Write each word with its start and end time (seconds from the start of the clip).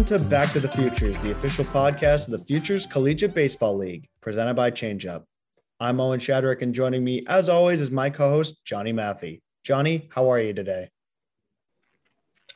Welcome 0.00 0.18
to 0.18 0.24
Back 0.30 0.50
to 0.52 0.60
the 0.60 0.68
Futures, 0.68 1.20
the 1.20 1.32
official 1.32 1.62
podcast 1.62 2.26
of 2.26 2.32
the 2.32 2.46
Futures 2.46 2.86
Collegiate 2.86 3.34
Baseball 3.34 3.76
League, 3.76 4.08
presented 4.22 4.54
by 4.54 4.70
ChangeUp. 4.70 5.24
I'm 5.78 6.00
Owen 6.00 6.18
Shadrick, 6.18 6.62
and 6.62 6.74
joining 6.74 7.04
me, 7.04 7.22
as 7.28 7.50
always, 7.50 7.82
is 7.82 7.90
my 7.90 8.08
co-host 8.08 8.64
Johnny 8.64 8.94
Maffey. 8.94 9.42
Johnny, 9.62 10.08
how 10.10 10.30
are 10.32 10.40
you 10.40 10.54
today? 10.54 10.88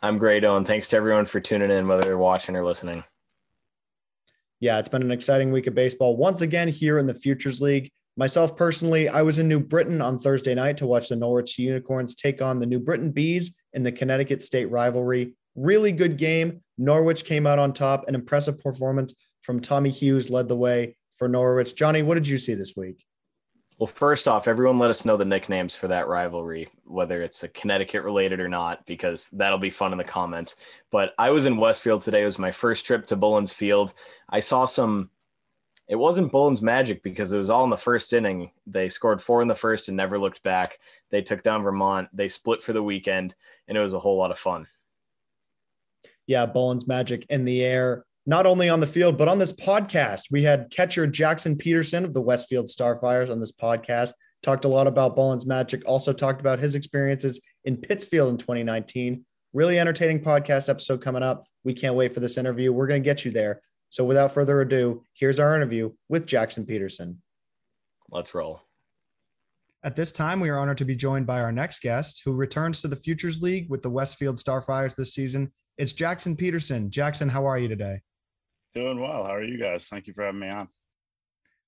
I'm 0.02 0.16
great, 0.16 0.42
Owen. 0.42 0.64
Thanks 0.64 0.88
to 0.88 0.96
everyone 0.96 1.26
for 1.26 1.38
tuning 1.38 1.70
in, 1.70 1.86
whether 1.86 2.00
they're 2.00 2.16
watching 2.16 2.56
or 2.56 2.64
listening. 2.64 3.04
Yeah, 4.60 4.78
it's 4.78 4.88
been 4.88 5.02
an 5.02 5.12
exciting 5.12 5.52
week 5.52 5.66
of 5.66 5.74
baseball 5.74 6.16
once 6.16 6.40
again 6.40 6.68
here 6.68 6.96
in 6.96 7.04
the 7.04 7.12
Futures 7.12 7.60
League. 7.60 7.92
Myself 8.16 8.56
personally, 8.56 9.10
I 9.10 9.20
was 9.20 9.38
in 9.38 9.48
New 9.48 9.60
Britain 9.60 10.00
on 10.00 10.18
Thursday 10.18 10.54
night 10.54 10.78
to 10.78 10.86
watch 10.86 11.10
the 11.10 11.16
Norwich 11.16 11.58
Unicorns 11.58 12.14
take 12.14 12.40
on 12.40 12.58
the 12.58 12.64
New 12.64 12.80
Britain 12.80 13.10
Bees 13.10 13.54
in 13.74 13.82
the 13.82 13.92
Connecticut 13.92 14.42
State 14.42 14.70
rivalry. 14.70 15.34
Really 15.54 15.92
good 15.92 16.16
game. 16.16 16.62
Norwich 16.78 17.24
came 17.24 17.46
out 17.46 17.58
on 17.58 17.72
top. 17.72 18.08
An 18.08 18.14
impressive 18.14 18.60
performance 18.60 19.14
from 19.42 19.60
Tommy 19.60 19.90
Hughes 19.90 20.30
led 20.30 20.48
the 20.48 20.56
way 20.56 20.96
for 21.16 21.28
Norwich. 21.28 21.76
Johnny, 21.76 22.02
what 22.02 22.14
did 22.14 22.26
you 22.26 22.38
see 22.38 22.54
this 22.54 22.74
week? 22.76 23.04
Well, 23.78 23.86
first 23.88 24.28
off, 24.28 24.46
everyone 24.46 24.78
let 24.78 24.90
us 24.90 25.04
know 25.04 25.16
the 25.16 25.24
nicknames 25.24 25.74
for 25.74 25.88
that 25.88 26.06
rivalry, 26.06 26.68
whether 26.84 27.22
it's 27.22 27.42
a 27.42 27.48
Connecticut 27.48 28.04
related 28.04 28.38
or 28.38 28.48
not, 28.48 28.86
because 28.86 29.28
that'll 29.32 29.58
be 29.58 29.70
fun 29.70 29.90
in 29.90 29.98
the 29.98 30.04
comments. 30.04 30.56
But 30.92 31.12
I 31.18 31.30
was 31.30 31.46
in 31.46 31.56
Westfield 31.56 32.02
today. 32.02 32.22
It 32.22 32.26
was 32.26 32.38
my 32.38 32.52
first 32.52 32.86
trip 32.86 33.04
to 33.06 33.16
Bullens 33.16 33.52
Field. 33.52 33.92
I 34.28 34.38
saw 34.38 34.64
some, 34.64 35.10
it 35.88 35.96
wasn't 35.96 36.30
Bullens 36.30 36.62
magic 36.62 37.02
because 37.02 37.32
it 37.32 37.38
was 37.38 37.50
all 37.50 37.64
in 37.64 37.70
the 37.70 37.76
first 37.76 38.12
inning. 38.12 38.52
They 38.64 38.88
scored 38.88 39.20
four 39.20 39.42
in 39.42 39.48
the 39.48 39.56
first 39.56 39.88
and 39.88 39.96
never 39.96 40.20
looked 40.20 40.44
back. 40.44 40.78
They 41.10 41.22
took 41.22 41.42
down 41.42 41.64
Vermont. 41.64 42.08
They 42.12 42.28
split 42.28 42.62
for 42.62 42.72
the 42.72 42.82
weekend, 42.82 43.34
and 43.66 43.76
it 43.76 43.80
was 43.80 43.92
a 43.92 43.98
whole 43.98 44.16
lot 44.16 44.30
of 44.30 44.38
fun 44.38 44.68
yeah, 46.26 46.46
Bullens 46.46 46.86
Magic 46.86 47.26
in 47.28 47.44
the 47.44 47.62
air, 47.62 48.04
not 48.26 48.46
only 48.46 48.68
on 48.68 48.80
the 48.80 48.86
field, 48.86 49.18
but 49.18 49.28
on 49.28 49.38
this 49.38 49.52
podcast. 49.52 50.30
We 50.30 50.42
had 50.42 50.70
catcher 50.70 51.06
Jackson 51.06 51.56
Peterson 51.56 52.04
of 52.04 52.14
the 52.14 52.22
Westfield 52.22 52.66
Starfires 52.66 53.30
on 53.30 53.40
this 53.40 53.52
podcast. 53.52 54.12
Talked 54.42 54.64
a 54.64 54.68
lot 54.68 54.86
about 54.86 55.16
Bullens 55.16 55.46
Magic, 55.46 55.82
also 55.86 56.12
talked 56.12 56.40
about 56.40 56.58
his 56.58 56.74
experiences 56.74 57.40
in 57.64 57.76
Pittsfield 57.76 58.30
in 58.30 58.38
2019. 58.38 59.24
Really 59.52 59.78
entertaining 59.78 60.20
podcast 60.20 60.68
episode 60.68 61.00
coming 61.00 61.22
up. 61.22 61.46
We 61.62 61.74
can't 61.74 61.94
wait 61.94 62.12
for 62.12 62.20
this 62.20 62.38
interview. 62.38 62.72
We're 62.72 62.86
going 62.86 63.02
to 63.02 63.08
get 63.08 63.24
you 63.24 63.30
there. 63.30 63.60
So 63.90 64.04
without 64.04 64.32
further 64.32 64.60
ado, 64.60 65.04
here's 65.14 65.38
our 65.38 65.54
interview 65.54 65.92
with 66.08 66.26
Jackson 66.26 66.66
Peterson. 66.66 67.22
Let's 68.10 68.34
roll. 68.34 68.60
At 69.84 69.96
this 69.96 70.12
time, 70.12 70.40
we 70.40 70.48
are 70.48 70.58
honored 70.58 70.78
to 70.78 70.84
be 70.84 70.96
joined 70.96 71.26
by 71.26 71.40
our 71.40 71.52
next 71.52 71.80
guest, 71.80 72.22
who 72.24 72.32
returns 72.32 72.80
to 72.80 72.88
the 72.88 72.96
Futures 72.96 73.42
League 73.42 73.68
with 73.70 73.82
the 73.82 73.90
Westfield 73.90 74.36
Starfires 74.36 74.96
this 74.96 75.14
season 75.14 75.52
it's 75.76 75.92
Jackson 75.92 76.36
Peterson. 76.36 76.90
Jackson, 76.90 77.28
how 77.28 77.46
are 77.46 77.58
you 77.58 77.68
today? 77.68 78.00
Doing 78.74 79.00
well. 79.00 79.24
How 79.24 79.34
are 79.34 79.42
you 79.42 79.58
guys? 79.58 79.88
Thank 79.88 80.06
you 80.06 80.14
for 80.14 80.24
having 80.24 80.40
me 80.40 80.48
on. 80.48 80.68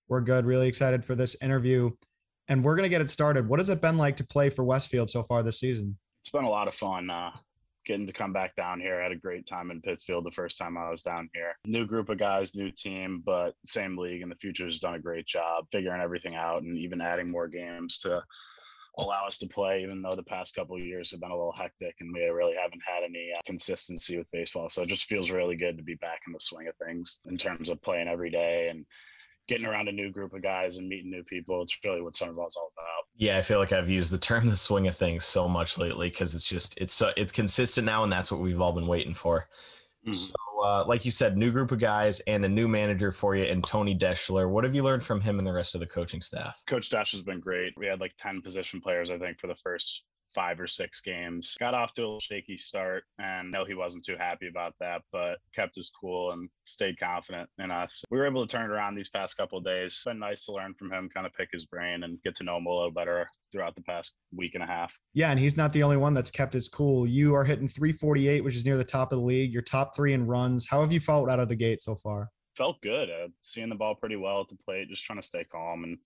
We're 0.08 0.20
good. 0.20 0.44
Really 0.44 0.68
excited 0.68 1.04
for 1.04 1.14
this 1.14 1.36
interview. 1.42 1.90
And 2.48 2.64
we're 2.64 2.76
going 2.76 2.84
to 2.84 2.88
get 2.88 3.00
it 3.00 3.10
started. 3.10 3.48
What 3.48 3.58
has 3.58 3.70
it 3.70 3.80
been 3.80 3.96
like 3.96 4.16
to 4.16 4.24
play 4.24 4.50
for 4.50 4.64
Westfield 4.64 5.10
so 5.10 5.22
far 5.22 5.42
this 5.42 5.58
season? 5.58 5.98
It's 6.22 6.30
been 6.30 6.44
a 6.44 6.50
lot 6.50 6.68
of 6.68 6.74
fun. 6.74 7.10
Uh, 7.10 7.30
getting 7.84 8.06
to 8.06 8.12
come 8.12 8.32
back 8.32 8.54
down 8.56 8.80
here. 8.80 9.00
I 9.00 9.04
had 9.04 9.12
a 9.12 9.16
great 9.16 9.46
time 9.46 9.70
in 9.70 9.80
Pittsfield 9.80 10.24
the 10.24 10.30
first 10.30 10.58
time 10.58 10.76
I 10.76 10.90
was 10.90 11.02
down 11.02 11.30
here. 11.32 11.54
New 11.64 11.86
group 11.86 12.08
of 12.08 12.18
guys, 12.18 12.54
new 12.54 12.70
team, 12.70 13.22
but 13.24 13.54
same 13.64 13.96
league. 13.96 14.22
And 14.22 14.30
the 14.30 14.36
future's 14.36 14.80
done 14.80 14.94
a 14.94 15.00
great 15.00 15.26
job 15.26 15.66
figuring 15.72 16.00
everything 16.00 16.34
out 16.34 16.62
and 16.62 16.76
even 16.76 17.00
adding 17.00 17.30
more 17.30 17.48
games 17.48 18.00
to 18.00 18.22
allow 18.98 19.26
us 19.26 19.38
to 19.38 19.48
play, 19.48 19.82
even 19.82 20.00
though 20.00 20.16
the 20.16 20.22
past 20.22 20.54
couple 20.54 20.76
of 20.76 20.82
years 20.82 21.10
have 21.10 21.20
been 21.20 21.30
a 21.30 21.36
little 21.36 21.52
hectic 21.52 21.94
and 22.00 22.12
we 22.14 22.24
really 22.24 22.54
haven't 22.60 22.82
had 22.86 23.04
any 23.04 23.30
uh, 23.36 23.40
consistency 23.44 24.16
with 24.16 24.30
baseball. 24.32 24.68
So 24.68 24.82
it 24.82 24.88
just 24.88 25.04
feels 25.04 25.30
really 25.30 25.56
good 25.56 25.76
to 25.76 25.82
be 25.82 25.96
back 25.96 26.20
in 26.26 26.32
the 26.32 26.40
swing 26.40 26.68
of 26.68 26.74
things 26.76 27.20
in 27.26 27.36
terms 27.36 27.68
of 27.68 27.82
playing 27.82 28.08
every 28.08 28.30
day 28.30 28.68
and 28.70 28.86
getting 29.48 29.66
around 29.66 29.88
a 29.88 29.92
new 29.92 30.10
group 30.10 30.32
of 30.32 30.42
guys 30.42 30.78
and 30.78 30.88
meeting 30.88 31.10
new 31.10 31.22
people. 31.24 31.62
It's 31.62 31.78
really 31.84 32.02
what 32.02 32.16
summer 32.16 32.32
ball 32.32 32.46
is 32.46 32.56
all 32.56 32.70
about. 32.76 33.04
Yeah, 33.16 33.38
I 33.38 33.42
feel 33.42 33.58
like 33.58 33.72
I've 33.72 33.88
used 33.88 34.12
the 34.12 34.18
term 34.18 34.46
"the 34.50 34.56
swing 34.56 34.86
of 34.86 34.96
things" 34.96 35.24
so 35.24 35.48
much 35.48 35.78
lately 35.78 36.08
because 36.08 36.34
it's 36.34 36.48
just 36.48 36.78
it's 36.78 36.92
so 36.92 37.12
it's 37.16 37.32
consistent 37.32 37.86
now, 37.86 38.02
and 38.02 38.12
that's 38.12 38.32
what 38.32 38.40
we've 38.40 38.60
all 38.60 38.72
been 38.72 38.86
waiting 38.86 39.14
for. 39.14 39.48
Mm-hmm. 40.06 40.14
So, 40.14 40.34
uh, 40.66 40.84
like 40.84 41.04
you 41.04 41.12
said, 41.12 41.36
new 41.36 41.52
group 41.52 41.70
of 41.70 41.78
guys 41.78 42.18
and 42.20 42.44
a 42.44 42.48
new 42.48 42.66
manager 42.66 43.12
for 43.12 43.36
you, 43.36 43.44
and 43.44 43.62
Tony 43.62 43.96
Deschler. 43.96 44.50
What 44.50 44.64
have 44.64 44.74
you 44.74 44.82
learned 44.82 45.04
from 45.04 45.20
him 45.20 45.38
and 45.38 45.46
the 45.46 45.52
rest 45.52 45.74
of 45.74 45.80
the 45.80 45.86
coaching 45.86 46.20
staff? 46.20 46.60
Coach 46.66 46.90
Desch 46.90 47.12
has 47.12 47.22
been 47.22 47.38
great. 47.38 47.72
We 47.76 47.86
had 47.86 48.00
like 48.00 48.14
ten 48.18 48.42
position 48.42 48.80
players, 48.80 49.12
I 49.12 49.18
think, 49.18 49.38
for 49.38 49.46
the 49.46 49.54
first 49.54 50.04
five 50.36 50.60
or 50.60 50.66
six 50.66 51.00
games. 51.00 51.56
Got 51.58 51.72
off 51.72 51.94
to 51.94 52.16
a 52.16 52.20
shaky 52.20 52.58
start 52.58 53.04
and 53.18 53.50
know 53.50 53.64
he 53.64 53.72
wasn't 53.72 54.04
too 54.04 54.16
happy 54.18 54.48
about 54.48 54.74
that, 54.80 55.00
but 55.10 55.38
kept 55.54 55.76
his 55.76 55.90
cool 55.98 56.32
and 56.32 56.50
stayed 56.66 57.00
confident 57.00 57.48
in 57.58 57.70
us. 57.70 58.04
We 58.10 58.18
were 58.18 58.26
able 58.26 58.46
to 58.46 58.52
turn 58.56 58.70
it 58.70 58.74
around 58.74 58.94
these 58.94 59.08
past 59.08 59.38
couple 59.38 59.58
days. 59.60 59.92
It's 59.92 60.04
been 60.04 60.18
nice 60.18 60.44
to 60.44 60.52
learn 60.52 60.74
from 60.74 60.92
him, 60.92 61.08
kind 61.12 61.26
of 61.26 61.32
pick 61.32 61.48
his 61.50 61.64
brain 61.64 62.02
and 62.02 62.22
get 62.22 62.36
to 62.36 62.44
know 62.44 62.58
him 62.58 62.66
a 62.66 62.70
little 62.70 62.90
better 62.90 63.26
throughout 63.50 63.74
the 63.74 63.82
past 63.82 64.16
week 64.34 64.54
and 64.54 64.62
a 64.62 64.66
half. 64.66 64.94
Yeah, 65.14 65.30
and 65.30 65.40
he's 65.40 65.56
not 65.56 65.72
the 65.72 65.82
only 65.82 65.96
one 65.96 66.12
that's 66.12 66.30
kept 66.30 66.52
his 66.52 66.68
cool. 66.68 67.06
You 67.06 67.34
are 67.34 67.44
hitting 67.44 67.68
348, 67.68 68.44
which 68.44 68.56
is 68.56 68.66
near 68.66 68.76
the 68.76 68.84
top 68.84 69.12
of 69.12 69.18
the 69.18 69.24
league. 69.24 69.52
You're 69.52 69.62
top 69.62 69.96
three 69.96 70.12
in 70.12 70.26
runs. 70.26 70.68
How 70.68 70.82
have 70.82 70.92
you 70.92 71.00
felt 71.00 71.30
out 71.30 71.40
of 71.40 71.48
the 71.48 71.56
gate 71.56 71.80
so 71.80 71.94
far? 71.94 72.28
Felt 72.56 72.80
good. 72.82 73.08
Uh, 73.08 73.28
seeing 73.42 73.70
the 73.70 73.74
ball 73.74 73.94
pretty 73.94 74.16
well 74.16 74.42
at 74.42 74.48
the 74.48 74.56
plate, 74.56 74.88
just 74.88 75.04
trying 75.04 75.20
to 75.20 75.26
stay 75.26 75.44
calm 75.44 75.84
and 75.84 75.98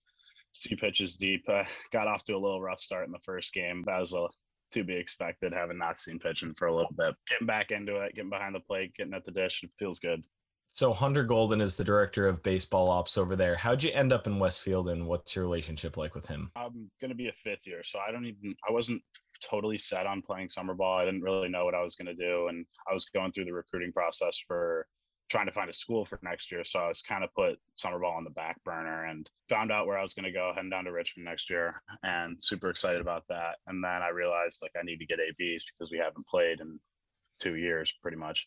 see 0.53 0.75
pitches 0.75 1.17
deep. 1.17 1.43
Uh, 1.47 1.63
got 1.91 2.07
off 2.07 2.23
to 2.25 2.33
a 2.33 2.39
little 2.39 2.61
rough 2.61 2.81
start 2.81 3.05
in 3.05 3.11
the 3.11 3.19
first 3.19 3.53
game. 3.53 3.83
That 3.85 3.99
was 3.99 4.13
a 4.13 4.27
to 4.71 4.83
be 4.83 4.95
expected, 4.95 5.53
having 5.53 5.77
not 5.77 5.99
seen 5.99 6.17
pitching 6.17 6.53
for 6.53 6.67
a 6.67 6.75
little 6.75 6.93
bit. 6.97 7.13
Getting 7.27 7.47
back 7.47 7.71
into 7.71 7.97
it, 7.97 8.15
getting 8.15 8.29
behind 8.29 8.55
the 8.55 8.61
plate, 8.61 8.93
getting 8.95 9.13
at 9.13 9.23
the 9.23 9.31
dish, 9.31 9.63
it 9.63 9.71
feels 9.77 9.99
good. 9.99 10.25
So 10.73 10.93
Hunter 10.93 11.23
Golden 11.23 11.59
is 11.59 11.75
the 11.75 11.83
director 11.83 12.29
of 12.29 12.41
baseball 12.41 12.89
ops 12.89 13.17
over 13.17 13.35
there. 13.35 13.57
How'd 13.57 13.83
you 13.83 13.91
end 13.91 14.13
up 14.13 14.25
in 14.25 14.39
Westfield, 14.39 14.87
and 14.87 15.05
what's 15.05 15.35
your 15.35 15.43
relationship 15.43 15.97
like 15.97 16.15
with 16.15 16.27
him? 16.27 16.49
I'm 16.55 16.89
gonna 17.01 17.15
be 17.15 17.27
a 17.27 17.33
fifth 17.33 17.67
year, 17.67 17.83
so 17.83 17.99
I 17.99 18.11
don't 18.11 18.25
even. 18.25 18.55
I 18.67 18.71
wasn't 18.71 19.01
totally 19.43 19.77
set 19.77 20.05
on 20.05 20.21
playing 20.21 20.47
summer 20.47 20.73
ball. 20.73 20.99
I 20.99 21.05
didn't 21.05 21.23
really 21.23 21.49
know 21.49 21.65
what 21.65 21.75
I 21.75 21.81
was 21.81 21.95
gonna 21.97 22.13
do, 22.13 22.47
and 22.47 22.65
I 22.89 22.93
was 22.93 23.05
going 23.05 23.33
through 23.33 23.45
the 23.45 23.53
recruiting 23.53 23.91
process 23.91 24.37
for 24.47 24.87
trying 25.31 25.45
to 25.45 25.51
find 25.53 25.69
a 25.69 25.73
school 25.73 26.03
for 26.03 26.19
next 26.21 26.51
year. 26.51 26.63
So 26.65 26.79
I 26.81 26.89
was 26.89 27.01
kind 27.01 27.23
of 27.23 27.33
put 27.33 27.57
summer 27.75 27.99
ball 27.99 28.17
on 28.17 28.25
the 28.25 28.31
back 28.31 28.61
burner 28.65 29.05
and 29.05 29.29
found 29.49 29.71
out 29.71 29.87
where 29.87 29.97
I 29.97 30.01
was 30.01 30.13
going 30.13 30.25
to 30.25 30.31
go, 30.31 30.51
heading 30.53 30.69
down 30.69 30.83
to 30.83 30.91
Richmond 30.91 31.23
next 31.23 31.49
year, 31.49 31.81
and 32.03 32.35
super 32.43 32.69
excited 32.69 32.99
about 32.99 33.23
that. 33.29 33.55
And 33.67 33.81
then 33.81 34.01
I 34.01 34.09
realized 34.09 34.59
like 34.61 34.73
I 34.77 34.83
need 34.83 34.97
to 34.97 35.05
get 35.05 35.19
ABs 35.19 35.65
because 35.65 35.89
we 35.89 35.97
haven't 35.97 36.27
played 36.27 36.59
in 36.59 36.77
two 37.39 37.55
years 37.55 37.93
pretty 38.01 38.17
much. 38.17 38.45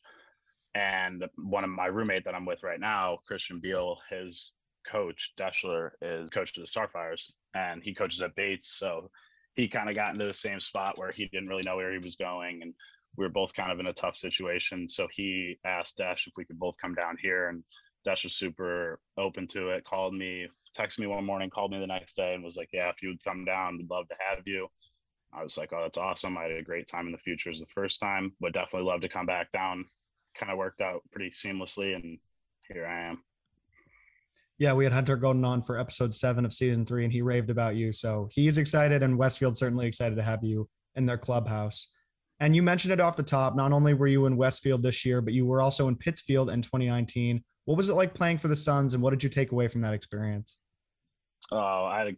And 0.74 1.24
one 1.36 1.64
of 1.64 1.70
my 1.70 1.86
roommate 1.86 2.24
that 2.26 2.34
I'm 2.34 2.44
with 2.44 2.62
right 2.62 2.80
now, 2.80 3.16
Christian 3.26 3.60
Beal, 3.60 3.96
his 4.10 4.52
coach 4.86 5.32
Deschler 5.38 5.92
is 6.02 6.28
coach 6.28 6.54
of 6.58 6.64
the 6.64 6.68
Starfires, 6.68 7.32
and 7.54 7.82
he 7.82 7.94
coaches 7.94 8.20
at 8.20 8.34
Bates. 8.34 8.76
So 8.76 9.10
he 9.54 9.68
kind 9.68 9.88
of 9.88 9.94
got 9.94 10.12
into 10.12 10.26
the 10.26 10.34
same 10.34 10.60
spot 10.60 10.98
where 10.98 11.12
he 11.12 11.28
didn't 11.28 11.48
really 11.48 11.62
know 11.62 11.76
where 11.76 11.92
he 11.92 11.98
was 11.98 12.16
going 12.16 12.60
and 12.60 12.74
we 13.16 13.24
were 13.24 13.30
both 13.30 13.54
kind 13.54 13.70
of 13.70 13.80
in 13.80 13.86
a 13.86 13.92
tough 13.92 14.16
situation. 14.16 14.88
So 14.88 15.08
he 15.10 15.58
asked 15.64 15.98
Dash 15.98 16.26
if 16.26 16.34
we 16.36 16.44
could 16.44 16.58
both 16.58 16.76
come 16.78 16.94
down 16.94 17.16
here, 17.20 17.48
and 17.48 17.62
Dash 18.04 18.24
was 18.24 18.34
super 18.34 19.00
open 19.16 19.46
to 19.48 19.70
it. 19.70 19.84
Called 19.84 20.14
me, 20.14 20.48
texted 20.76 21.00
me 21.00 21.06
one 21.06 21.24
morning, 21.24 21.50
called 21.50 21.72
me 21.72 21.80
the 21.80 21.86
next 21.86 22.14
day, 22.14 22.34
and 22.34 22.42
was 22.42 22.56
like, 22.56 22.70
"Yeah, 22.72 22.88
if 22.88 23.02
you 23.02 23.10
would 23.10 23.24
come 23.24 23.44
down, 23.44 23.78
we'd 23.78 23.90
love 23.90 24.08
to 24.08 24.16
have 24.28 24.42
you." 24.46 24.68
I 25.32 25.42
was 25.42 25.56
like, 25.58 25.72
"Oh, 25.72 25.82
that's 25.82 25.98
awesome! 25.98 26.36
I 26.36 26.44
had 26.44 26.52
a 26.52 26.62
great 26.62 26.86
time 26.86 27.06
in 27.06 27.12
the 27.12 27.18
futures 27.18 27.60
the 27.60 27.66
first 27.66 28.00
time, 28.00 28.32
but 28.40 28.52
definitely 28.52 28.88
love 28.88 29.00
to 29.02 29.08
come 29.08 29.26
back 29.26 29.50
down." 29.52 29.84
Kind 30.34 30.50
of 30.50 30.58
worked 30.58 30.80
out 30.80 31.02
pretty 31.12 31.30
seamlessly, 31.30 31.94
and 31.94 32.18
here 32.68 32.86
I 32.86 33.08
am. 33.10 33.22
Yeah, 34.58 34.72
we 34.74 34.84
had 34.84 34.92
Hunter 34.92 35.16
Golden 35.16 35.44
on 35.44 35.62
for 35.62 35.78
episode 35.78 36.14
seven 36.14 36.44
of 36.44 36.52
season 36.52 36.86
three, 36.86 37.04
and 37.04 37.12
he 37.12 37.22
raved 37.22 37.50
about 37.50 37.74
you. 37.74 37.92
So 37.92 38.28
he's 38.32 38.58
excited, 38.58 39.02
and 39.02 39.18
Westfield 39.18 39.56
certainly 39.56 39.86
excited 39.86 40.14
to 40.16 40.22
have 40.22 40.44
you 40.44 40.68
in 40.94 41.06
their 41.06 41.18
clubhouse. 41.18 41.92
And 42.40 42.56
you 42.56 42.62
mentioned 42.62 42.92
it 42.92 43.00
off 43.00 43.16
the 43.16 43.22
top. 43.22 43.54
Not 43.54 43.72
only 43.72 43.94
were 43.94 44.06
you 44.06 44.26
in 44.26 44.36
Westfield 44.36 44.82
this 44.82 45.04
year, 45.04 45.20
but 45.20 45.34
you 45.34 45.46
were 45.46 45.62
also 45.62 45.88
in 45.88 45.96
Pittsfield 45.96 46.50
in 46.50 46.62
2019. 46.62 47.42
What 47.64 47.76
was 47.76 47.88
it 47.88 47.94
like 47.94 48.12
playing 48.12 48.38
for 48.38 48.48
the 48.48 48.56
Suns, 48.56 48.94
and 48.94 49.02
what 49.02 49.10
did 49.10 49.22
you 49.22 49.30
take 49.30 49.52
away 49.52 49.68
from 49.68 49.80
that 49.82 49.94
experience? 49.94 50.58
Oh, 51.50 51.84
I 51.84 51.98
had 51.98 52.06
an 52.08 52.16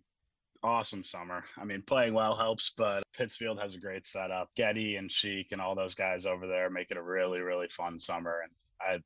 awesome 0.63 1.05
summer. 1.05 1.45
I 1.57 1.65
mean, 1.65 1.83
playing 1.87 2.15
well 2.15 2.35
helps, 2.35 2.73
but 2.77 3.03
Pittsfield 3.17 3.61
has 3.61 3.75
a 3.75 3.81
great 3.81 4.07
setup. 4.07 4.49
Getty 4.57 4.97
and 4.97 5.11
Sheik 5.11 5.53
and 5.53 5.61
all 5.61 5.75
those 5.75 5.95
guys 5.95 6.27
over 6.27 6.47
there 6.47 6.71
make 6.71 6.91
it 6.91 6.97
a 6.97 7.03
really, 7.03 7.43
really 7.43 7.69
fun 7.69 7.99
summer. 7.99 8.43
And 8.43 8.53
I 8.81 8.99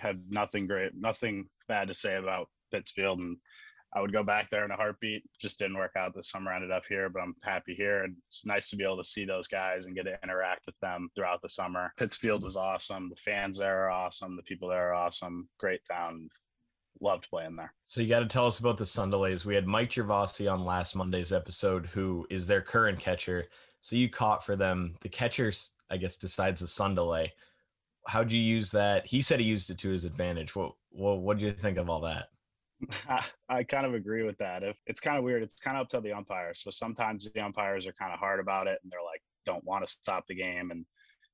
had 0.00 0.22
nothing 0.28 0.66
great, 0.66 0.92
nothing 0.94 1.46
bad 1.68 1.88
to 1.88 1.94
say 1.94 2.16
about 2.16 2.48
Pittsfield. 2.72 3.20
And 3.20 3.36
I 3.96 4.00
would 4.00 4.12
go 4.12 4.24
back 4.24 4.50
there 4.50 4.64
in 4.64 4.72
a 4.72 4.76
heartbeat. 4.76 5.22
Just 5.40 5.60
didn't 5.60 5.76
work 5.76 5.92
out 5.96 6.14
this 6.14 6.30
summer. 6.30 6.50
I 6.50 6.56
Ended 6.56 6.72
up 6.72 6.82
here, 6.88 7.08
but 7.08 7.22
I'm 7.22 7.36
happy 7.42 7.74
here, 7.74 8.02
and 8.04 8.16
it's 8.26 8.44
nice 8.44 8.68
to 8.70 8.76
be 8.76 8.82
able 8.84 8.96
to 8.96 9.04
see 9.04 9.24
those 9.24 9.46
guys 9.46 9.86
and 9.86 9.94
get 9.94 10.04
to 10.04 10.18
interact 10.24 10.66
with 10.66 10.78
them 10.80 11.08
throughout 11.14 11.40
the 11.42 11.48
summer. 11.48 11.92
Pittsfield 11.96 12.42
was 12.42 12.56
awesome. 12.56 13.08
The 13.08 13.16
fans 13.16 13.58
there 13.58 13.84
are 13.84 13.90
awesome. 13.90 14.36
The 14.36 14.42
people 14.42 14.68
there 14.68 14.90
are 14.90 14.94
awesome. 14.94 15.48
Great 15.58 15.80
town. 15.88 16.28
Loved 17.00 17.28
playing 17.28 17.56
there. 17.56 17.72
So 17.82 18.00
you 18.00 18.08
got 18.08 18.20
to 18.20 18.26
tell 18.26 18.46
us 18.46 18.58
about 18.58 18.78
the 18.78 18.86
Sun 18.86 19.10
Delays. 19.10 19.44
We 19.44 19.54
had 19.54 19.66
Mike 19.66 19.90
Gervasi 19.90 20.50
on 20.52 20.64
last 20.64 20.96
Monday's 20.96 21.32
episode, 21.32 21.86
who 21.86 22.26
is 22.30 22.46
their 22.46 22.62
current 22.62 22.98
catcher. 22.98 23.46
So 23.80 23.96
you 23.96 24.08
caught 24.08 24.44
for 24.44 24.56
them. 24.56 24.94
The 25.02 25.08
catcher, 25.08 25.52
I 25.90 25.98
guess, 25.98 26.16
decides 26.16 26.60
the 26.60 26.66
Sun 26.68 26.94
delay. 26.94 27.32
how'd 28.06 28.32
you 28.32 28.40
use 28.40 28.70
that? 28.72 29.06
He 29.06 29.22
said 29.22 29.40
he 29.40 29.46
used 29.46 29.70
it 29.70 29.78
to 29.78 29.90
his 29.90 30.04
advantage. 30.04 30.56
What 30.56 30.72
what 30.90 31.20
what 31.20 31.38
do 31.38 31.46
you 31.46 31.52
think 31.52 31.78
of 31.78 31.90
all 31.90 32.00
that? 32.02 32.28
I 33.48 33.62
kind 33.64 33.84
of 33.84 33.94
agree 33.94 34.22
with 34.22 34.38
that. 34.38 34.62
If 34.62 34.76
it's 34.86 35.00
kind 35.00 35.18
of 35.18 35.24
weird, 35.24 35.42
it's 35.42 35.60
kind 35.60 35.76
of 35.76 35.82
up 35.82 35.88
to 35.90 36.00
the 36.00 36.12
umpires. 36.12 36.60
So 36.60 36.70
sometimes 36.70 37.32
the 37.32 37.44
umpires 37.44 37.86
are 37.86 37.92
kind 37.92 38.12
of 38.12 38.18
hard 38.18 38.40
about 38.40 38.66
it 38.66 38.78
and 38.82 38.90
they're 38.90 39.00
like, 39.00 39.22
don't 39.44 39.64
want 39.64 39.84
to 39.84 39.90
stop 39.90 40.24
the 40.26 40.34
game 40.34 40.70
and 40.70 40.84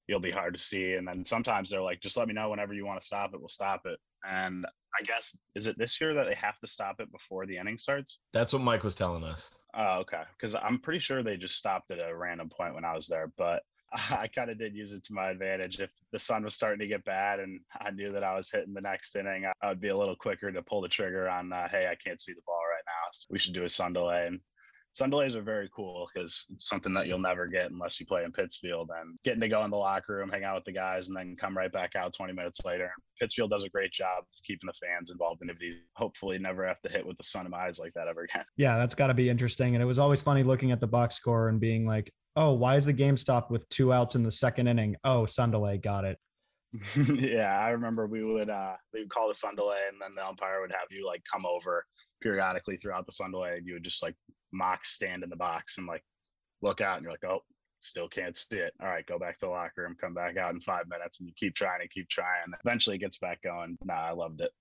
you'll 0.09 0.21
be 0.21 0.31
hard 0.31 0.55
to 0.55 0.61
see. 0.61 0.95
And 0.95 1.07
then 1.07 1.23
sometimes 1.23 1.71
they're 1.71 1.83
like, 1.83 2.01
just 2.01 2.17
let 2.17 2.27
me 2.27 2.35
know 2.35 2.51
whenever 2.51 2.75
you 2.75 2.85
want 2.85 2.99
to 2.99 3.07
stop 3.07 3.33
it, 3.33 3.41
we'll 3.41 3.49
stop 3.49 3.83
it. 3.85 3.99
And 4.29 4.67
I 4.99 5.03
guess 5.05 5.39
is 5.55 5.67
it 5.67 5.79
this 5.79 6.01
year 6.01 6.15
that 6.15 6.27
they 6.27 6.35
have 6.35 6.59
to 6.61 6.67
stop 6.67 6.97
it 6.99 7.13
before 7.13 7.47
the 7.47 7.57
inning 7.57 7.79
starts? 7.79 8.19
That's 8.33 8.53
what 8.53 8.63
Mike 8.63 8.83
was 8.83 8.95
telling 8.95 9.25
us. 9.25 9.53
Oh, 9.75 10.01
okay. 10.01 10.23
Because 10.37 10.57
I'm 10.57 10.81
pretty 10.81 10.99
sure 10.99 11.23
they 11.23 11.37
just 11.37 11.57
stopped 11.57 11.93
at 11.93 12.01
a 12.01 12.15
random 12.15 12.49
point 12.49 12.75
when 12.75 12.85
I 12.85 12.95
was 12.95 13.07
there, 13.07 13.33
but 13.39 13.63
I 13.93 14.29
kind 14.29 14.51
of 14.51 14.59
did 14.59 14.75
use 14.75 14.93
it 14.93 15.03
to 15.05 15.15
my 15.15 15.31
advantage. 15.31 15.81
If 15.81 15.91
the 16.13 16.19
sun 16.19 16.45
was 16.45 16.55
starting 16.55 16.79
to 16.81 16.87
get 16.87 17.05
bad 17.05 17.41
and 17.41 17.61
I 17.81 17.91
knew 17.91 18.11
that 18.11 18.25
I 18.25 18.35
was 18.35 18.51
hitting 18.51 18.75
the 18.75 18.81
next 18.81 19.17
inning, 19.17 19.45
I 19.63 19.69
would 19.69 19.81
be 19.81 19.89
a 19.89 19.97
little 19.97 20.17
quicker 20.17 20.53
to 20.53 20.63
pull 20.63 20.81
the 20.81 20.89
trigger 20.89 21.29
on, 21.29 21.53
uh, 21.53 21.69
hey, 21.69 21.89
I 21.91 21.97
can't 21.97 22.21
see 22.21 22.33
the 22.33 22.43
ball 22.47 22.61
right 22.71 22.85
now. 22.87 23.09
So 23.13 23.27
we 23.31 23.39
should 23.39 23.55
do 23.55 23.65
a 23.65 23.69
sun 23.69 23.93
delay. 23.93 24.27
And 24.29 24.41
sun 24.93 25.11
delays 25.11 25.37
are 25.37 25.43
very 25.43 25.69
cool 25.75 26.09
because 26.13 26.47
it's 26.51 26.69
something 26.69 26.93
that 26.95 27.07
you'll 27.07 27.19
never 27.19 27.47
get 27.47 27.71
unless 27.71 27.99
you 28.01 28.07
play 28.07 28.25
in 28.25 28.33
Pittsfield 28.33 28.91
and 29.01 29.17
getting 29.25 29.41
to 29.41 29.49
go 29.49 29.63
in 29.65 29.71
the 29.71 29.77
locker 29.77 30.17
room, 30.17 30.31
hang 30.31 30.45
out 30.45 30.57
with 30.57 30.65
the 30.65 30.73
guys, 30.73 31.09
and 31.09 31.17
then 31.17 31.37
come 31.37 31.57
right 31.57 31.73
back 31.73 31.97
out 31.97 32.13
20 32.13 32.33
minutes 32.33 32.65
later. 32.65 32.93
Pittsfield 33.21 33.51
does 33.51 33.65
a 33.65 33.69
great 33.71 33.93
job 33.93 34.25
keeping 34.45 34.67
the 34.67 34.87
fans 34.87 35.11
involved 35.11 35.43
in 35.43 35.51
it. 35.51 35.57
Hopefully, 35.97 36.39
never 36.39 36.67
have 36.67 36.81
to 36.83 36.93
hit 36.93 37.07
with 37.07 37.17
the 37.17 37.25
sun 37.25 37.45
in 37.45 37.51
my 37.51 37.67
eyes 37.67 37.79
like 37.79 37.93
that 37.95 38.09
ever 38.09 38.23
again. 38.23 38.45
Yeah, 38.57 38.79
that's 38.79 38.95
got 38.95 39.09
to 39.09 39.15
be 39.15 39.29
interesting. 39.29 39.75
And 39.75 39.83
it 39.83 39.87
was 39.87 39.99
always 39.99 40.23
funny 40.23 40.43
looking 40.43 40.73
at 40.73 40.81
the 40.81 40.89
box 40.89 41.17
score 41.17 41.49
and 41.49 41.61
being 41.61 41.87
like, 41.87 42.13
oh, 42.37 42.53
why 42.53 42.77
is 42.77 42.85
the 42.85 42.93
game 42.93 43.17
stopped 43.17 43.51
with 43.51 43.69
two 43.69 43.93
outs 43.93 44.15
in 44.15 44.23
the 44.23 44.31
second 44.31 44.69
inning? 44.69 44.97
Oh, 45.05 45.27
sun 45.27 45.51
delay, 45.51 45.79
got 45.79 46.05
it. 46.05 46.19
yeah, 47.15 47.59
I 47.59 47.71
remember 47.71 48.07
we 48.07 48.23
would 48.23 48.49
uh 48.49 48.75
we 48.95 49.01
would 49.01 49.11
call 49.11 49.27
the 49.27 49.35
sun 49.35 49.57
delay 49.57 49.81
and 49.91 50.01
then 50.01 50.15
the 50.15 50.25
umpire 50.25 50.61
would 50.61 50.71
have 50.71 50.87
you 50.91 51.05
like 51.05 51.23
come 51.31 51.45
over 51.45 51.85
periodically 52.23 52.77
throughout 52.77 53.07
the 53.07 53.13
sun 53.13 53.33
delay 53.33 53.57
and 53.57 53.67
you 53.67 53.75
would 53.75 53.83
just 53.83 54.05
like 54.05 54.15
mock 54.53 54.85
stand 54.85 55.25
in 55.25 55.31
the 55.31 55.37
box 55.37 55.79
and 55.79 55.87
like 55.89 56.05
look 56.63 56.81
out 56.81 56.97
and 56.97 57.03
you're 57.03 57.13
like, 57.13 57.25
oh, 57.25 57.41
still 57.81 58.09
can't 58.09 58.37
see 58.37 58.59
it. 58.59 58.73
All 58.81 58.89
right, 58.89 59.07
go 59.07 59.19
back 59.19 59.39
to 59.39 59.47
the 59.47 59.51
locker 59.51 59.83
room, 59.83 59.97
come 60.01 60.15
back 60.15 60.37
out 60.37 60.53
in 60.53 60.61
five 60.61 60.85
minutes 60.89 61.19
and 61.19 61.29
you 61.29 61.35
keep 61.37 61.55
trying 61.55 61.81
and 61.81 61.91
keep 61.91 62.09
trying. 62.09 62.29
Eventually 62.65 62.97
it 62.97 63.01
gets 63.01 63.19
back 63.19 63.43
going. 63.43 63.77
Nah, 63.85 64.09
I 64.09 64.13
loved 64.13 64.41
it. 64.41 64.53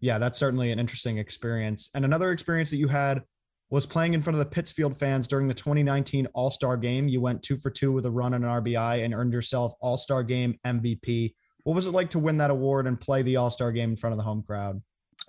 Yeah, 0.00 0.18
that's 0.18 0.38
certainly 0.38 0.72
an 0.72 0.78
interesting 0.78 1.18
experience. 1.18 1.90
And 1.94 2.04
another 2.04 2.32
experience 2.32 2.70
that 2.70 2.78
you 2.78 2.88
had 2.88 3.22
was 3.70 3.86
playing 3.86 4.14
in 4.14 4.22
front 4.22 4.34
of 4.34 4.44
the 4.44 4.50
Pittsfield 4.50 4.96
fans 4.96 5.28
during 5.28 5.46
the 5.46 5.54
2019 5.54 6.26
All 6.34 6.50
Star 6.50 6.76
game. 6.76 7.08
You 7.08 7.20
went 7.20 7.42
two 7.42 7.56
for 7.56 7.70
two 7.70 7.92
with 7.92 8.04
a 8.04 8.10
run 8.10 8.34
and 8.34 8.44
an 8.44 8.50
RBI 8.50 9.04
and 9.04 9.14
earned 9.14 9.32
yourself 9.32 9.72
All 9.80 9.96
Star 9.96 10.22
game 10.22 10.58
MVP. 10.66 11.34
What 11.62 11.76
was 11.76 11.86
it 11.86 11.92
like 11.92 12.10
to 12.10 12.18
win 12.18 12.38
that 12.38 12.50
award 12.50 12.86
and 12.86 13.00
play 13.00 13.22
the 13.22 13.36
All 13.36 13.50
Star 13.50 13.70
game 13.72 13.90
in 13.90 13.96
front 13.96 14.12
of 14.12 14.18
the 14.18 14.24
home 14.24 14.42
crowd? 14.42 14.82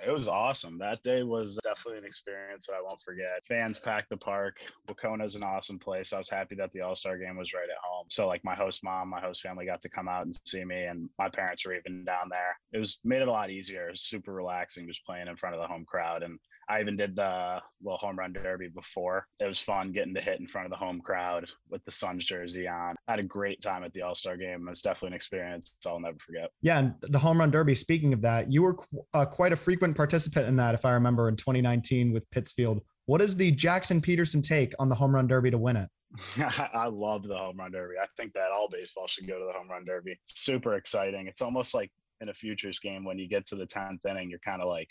It 0.05 0.11
was 0.11 0.27
awesome. 0.27 0.77
That 0.79 1.03
day 1.03 1.21
was 1.21 1.59
definitely 1.63 1.99
an 1.99 2.05
experience 2.05 2.65
that 2.65 2.75
I 2.75 2.81
won't 2.81 3.01
forget. 3.01 3.45
Fans 3.47 3.77
packed 3.77 4.09
the 4.09 4.17
park. 4.17 4.61
Wahconah 4.87 5.25
is 5.25 5.35
an 5.35 5.43
awesome 5.43 5.77
place. 5.77 6.13
I 6.13 6.17
was 6.17 6.29
happy 6.29 6.55
that 6.55 6.71
the 6.71 6.81
All 6.81 6.95
Star 6.95 7.17
game 7.17 7.37
was 7.37 7.53
right 7.53 7.69
at 7.69 7.77
home. 7.83 8.07
So, 8.09 8.27
like, 8.27 8.43
my 8.43 8.55
host 8.55 8.83
mom, 8.83 9.09
my 9.09 9.19
host 9.19 9.41
family 9.41 9.65
got 9.65 9.81
to 9.81 9.89
come 9.89 10.07
out 10.07 10.25
and 10.25 10.35
see 10.45 10.63
me, 10.63 10.85
and 10.85 11.09
my 11.19 11.29
parents 11.29 11.65
were 11.65 11.75
even 11.75 12.03
down 12.05 12.29
there. 12.31 12.57
It 12.73 12.79
was 12.79 12.99
made 13.03 13.21
it 13.21 13.27
a 13.27 13.31
lot 13.31 13.51
easier. 13.51 13.89
It 13.89 13.97
super 13.99 14.33
relaxing 14.33 14.87
just 14.87 15.05
playing 15.05 15.27
in 15.27 15.35
front 15.35 15.55
of 15.55 15.61
the 15.61 15.67
home 15.67 15.85
crowd. 15.85 16.23
And 16.23 16.39
I 16.71 16.79
even 16.79 16.95
did 16.95 17.17
the 17.17 17.59
little 17.83 17.97
home 17.97 18.17
run 18.17 18.31
derby 18.31 18.69
before. 18.69 19.27
It 19.41 19.45
was 19.45 19.59
fun 19.59 19.91
getting 19.91 20.13
to 20.13 20.21
hit 20.21 20.39
in 20.39 20.47
front 20.47 20.65
of 20.65 20.71
the 20.71 20.77
home 20.77 21.01
crowd 21.01 21.51
with 21.69 21.83
the 21.83 21.91
Suns 21.91 22.25
jersey 22.25 22.65
on. 22.65 22.95
I 23.09 23.11
had 23.11 23.19
a 23.19 23.23
great 23.23 23.61
time 23.61 23.83
at 23.83 23.93
the 23.93 24.03
All 24.03 24.15
Star 24.15 24.37
game. 24.37 24.65
It 24.65 24.69
was 24.69 24.81
definitely 24.81 25.07
an 25.07 25.13
experience 25.15 25.77
I'll 25.85 25.99
never 25.99 26.17
forget. 26.19 26.49
Yeah, 26.61 26.79
and 26.79 26.93
the 27.01 27.19
home 27.19 27.39
run 27.39 27.51
derby. 27.51 27.75
Speaking 27.75 28.13
of 28.13 28.21
that, 28.21 28.49
you 28.49 28.61
were 28.61 28.77
uh, 29.13 29.25
quite 29.25 29.51
a 29.51 29.57
frequent 29.57 29.97
participant 29.97 30.47
in 30.47 30.55
that, 30.57 30.73
if 30.73 30.85
I 30.85 30.91
remember, 30.91 31.27
in 31.27 31.35
2019 31.35 32.13
with 32.13 32.29
Pittsfield. 32.31 32.81
What 33.05 33.21
is 33.21 33.35
the 33.35 33.51
Jackson 33.51 33.99
Peterson 33.99 34.41
take 34.41 34.73
on 34.79 34.87
the 34.87 34.95
home 34.95 35.13
run 35.13 35.27
derby 35.27 35.51
to 35.51 35.57
win 35.57 35.75
it? 35.75 35.89
I 36.73 36.87
love 36.87 37.23
the 37.23 37.37
home 37.37 37.57
run 37.57 37.73
derby. 37.73 37.95
I 38.01 38.07
think 38.15 38.31
that 38.33 38.51
all 38.53 38.69
baseball 38.71 39.07
should 39.07 39.27
go 39.27 39.37
to 39.37 39.45
the 39.45 39.57
home 39.57 39.69
run 39.69 39.83
derby. 39.83 40.11
It's 40.11 40.39
super 40.39 40.75
exciting. 40.75 41.27
It's 41.27 41.41
almost 41.41 41.75
like 41.75 41.91
in 42.21 42.29
a 42.29 42.33
futures 42.33 42.79
game 42.79 43.03
when 43.03 43.19
you 43.19 43.27
get 43.27 43.45
to 43.47 43.55
the 43.55 43.65
10th 43.65 44.05
inning, 44.09 44.29
you're 44.29 44.39
kind 44.39 44.61
of 44.61 44.69
like, 44.69 44.87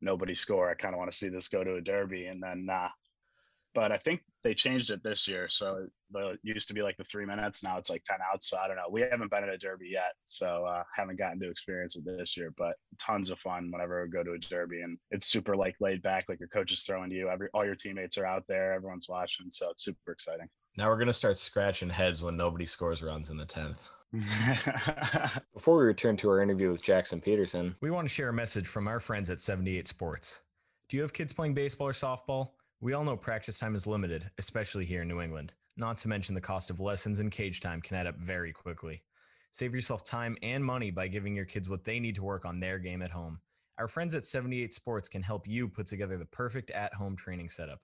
nobody 0.00 0.34
score. 0.34 0.70
I 0.70 0.74
kind 0.74 0.94
of 0.94 0.98
want 0.98 1.10
to 1.10 1.16
see 1.16 1.28
this 1.28 1.48
go 1.48 1.64
to 1.64 1.76
a 1.76 1.80
derby, 1.80 2.26
and 2.26 2.42
then 2.42 2.66
nah. 2.66 2.88
But 3.74 3.92
I 3.92 3.98
think 3.98 4.22
they 4.42 4.54
changed 4.54 4.90
it 4.90 5.02
this 5.02 5.28
year, 5.28 5.50
so 5.50 5.86
it 6.14 6.40
used 6.42 6.66
to 6.68 6.74
be 6.74 6.80
like 6.80 6.96
the 6.96 7.04
three 7.04 7.26
minutes. 7.26 7.62
Now 7.62 7.76
it's 7.76 7.90
like 7.90 8.02
ten 8.04 8.18
outs. 8.32 8.48
So 8.48 8.56
I 8.56 8.66
don't 8.66 8.76
know. 8.76 8.88
We 8.90 9.02
haven't 9.02 9.30
been 9.30 9.42
at 9.42 9.50
a 9.50 9.58
derby 9.58 9.90
yet, 9.92 10.14
so 10.24 10.64
uh, 10.64 10.82
haven't 10.94 11.18
gotten 11.18 11.38
to 11.40 11.50
experience 11.50 11.96
it 11.96 12.04
this 12.06 12.38
year. 12.38 12.54
But 12.56 12.76
tons 12.98 13.30
of 13.30 13.38
fun 13.38 13.70
whenever 13.70 14.02
we 14.02 14.08
go 14.08 14.22
to 14.22 14.32
a 14.32 14.38
derby, 14.38 14.80
and 14.80 14.96
it's 15.10 15.26
super 15.26 15.56
like 15.56 15.76
laid 15.78 16.00
back. 16.00 16.24
Like 16.28 16.40
your 16.40 16.48
coach 16.48 16.72
is 16.72 16.84
throwing 16.84 17.10
to 17.10 17.16
you. 17.16 17.28
Every 17.28 17.48
all 17.52 17.66
your 17.66 17.74
teammates 17.74 18.16
are 18.16 18.24
out 18.24 18.44
there. 18.48 18.72
Everyone's 18.72 19.10
watching, 19.10 19.48
so 19.50 19.70
it's 19.70 19.84
super 19.84 20.12
exciting. 20.12 20.48
Now 20.78 20.88
we're 20.88 20.98
gonna 20.98 21.12
start 21.12 21.36
scratching 21.36 21.90
heads 21.90 22.22
when 22.22 22.36
nobody 22.36 22.64
scores 22.64 23.02
runs 23.02 23.30
in 23.30 23.36
the 23.36 23.46
tenth. 23.46 23.86
Before 25.52 25.78
we 25.78 25.84
return 25.84 26.16
to 26.18 26.28
our 26.30 26.40
interview 26.40 26.70
with 26.70 26.82
Jackson 26.82 27.20
Peterson, 27.20 27.76
we 27.80 27.90
want 27.90 28.08
to 28.08 28.14
share 28.14 28.28
a 28.28 28.32
message 28.32 28.66
from 28.66 28.86
our 28.86 29.00
friends 29.00 29.30
at 29.30 29.40
78 29.40 29.88
Sports. 29.88 30.42
Do 30.88 30.96
you 30.96 31.02
have 31.02 31.12
kids 31.12 31.32
playing 31.32 31.54
baseball 31.54 31.88
or 31.88 31.92
softball? 31.92 32.50
We 32.80 32.92
all 32.92 33.04
know 33.04 33.16
practice 33.16 33.58
time 33.58 33.74
is 33.74 33.86
limited, 33.86 34.30
especially 34.38 34.84
here 34.84 35.02
in 35.02 35.08
New 35.08 35.20
England. 35.20 35.54
Not 35.76 35.98
to 35.98 36.08
mention 36.08 36.34
the 36.34 36.40
cost 36.40 36.70
of 36.70 36.80
lessons 36.80 37.18
and 37.18 37.32
cage 37.32 37.60
time 37.60 37.80
can 37.80 37.96
add 37.96 38.06
up 38.06 38.16
very 38.16 38.52
quickly. 38.52 39.02
Save 39.50 39.74
yourself 39.74 40.04
time 40.04 40.36
and 40.42 40.64
money 40.64 40.90
by 40.90 41.08
giving 41.08 41.34
your 41.34 41.44
kids 41.44 41.68
what 41.68 41.84
they 41.84 41.98
need 41.98 42.14
to 42.14 42.22
work 42.22 42.44
on 42.44 42.60
their 42.60 42.78
game 42.78 43.02
at 43.02 43.10
home. 43.10 43.40
Our 43.78 43.88
friends 43.88 44.14
at 44.14 44.24
78 44.24 44.72
Sports 44.72 45.08
can 45.08 45.22
help 45.22 45.46
you 45.46 45.68
put 45.68 45.86
together 45.86 46.16
the 46.16 46.26
perfect 46.26 46.70
at 46.70 46.94
home 46.94 47.16
training 47.16 47.50
setup. 47.50 47.80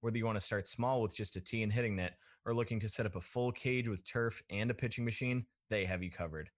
Whether 0.00 0.18
you 0.18 0.26
want 0.26 0.36
to 0.38 0.44
start 0.44 0.68
small 0.68 1.00
with 1.00 1.16
just 1.16 1.36
a 1.36 1.40
tee 1.40 1.62
and 1.62 1.72
hitting 1.72 1.96
net 1.96 2.14
or 2.44 2.54
looking 2.54 2.80
to 2.80 2.88
set 2.88 3.06
up 3.06 3.16
a 3.16 3.20
full 3.20 3.52
cage 3.52 3.88
with 3.88 4.04
turf 4.04 4.42
and 4.50 4.70
a 4.70 4.74
pitching 4.74 5.04
machine, 5.04 5.46
they 5.72 5.86
have 5.86 6.02
you 6.02 6.10
covered. 6.10 6.50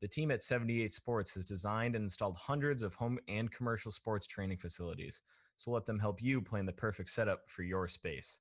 The 0.00 0.08
team 0.08 0.30
at 0.30 0.42
78 0.42 0.92
Sports 0.92 1.34
has 1.34 1.44
designed 1.44 1.96
and 1.96 2.04
installed 2.04 2.36
hundreds 2.36 2.82
of 2.82 2.94
home 2.94 3.18
and 3.26 3.50
commercial 3.50 3.90
sports 3.90 4.26
training 4.26 4.58
facilities, 4.58 5.22
so 5.56 5.72
let 5.72 5.86
them 5.86 5.98
help 5.98 6.22
you 6.22 6.40
plan 6.40 6.66
the 6.66 6.72
perfect 6.72 7.10
setup 7.10 7.50
for 7.50 7.62
your 7.62 7.88
space. 7.88 8.40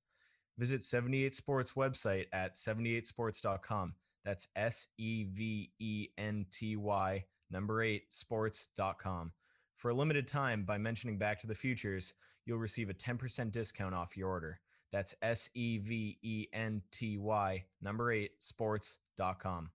Visit 0.57 0.83
78 0.83 1.33
Sports 1.33 1.73
website 1.73 2.25
at 2.33 2.53
78sports.com. 2.53 3.95
That's 4.25 4.49
S 4.55 4.87
E 4.97 5.23
V 5.23 5.71
E 5.79 6.07
N 6.17 6.45
T 6.51 6.75
Y 6.75 7.23
number 7.49 7.81
8 7.81 8.03
sports.com. 8.09 9.31
For 9.77 9.89
a 9.89 9.93
limited 9.93 10.27
time 10.27 10.63
by 10.63 10.77
mentioning 10.77 11.17
Back 11.17 11.39
to 11.41 11.47
the 11.47 11.55
Futures, 11.55 12.13
you'll 12.45 12.57
receive 12.57 12.89
a 12.89 12.93
10% 12.93 13.51
discount 13.51 13.95
off 13.95 14.17
your 14.17 14.29
order. 14.29 14.59
That's 14.91 15.15
S 15.21 15.49
E 15.53 15.77
V 15.77 16.17
E 16.21 16.47
N 16.51 16.81
T 16.91 17.17
Y 17.17 17.63
number 17.81 18.11
8 18.11 18.31
sports.com. 18.39 19.69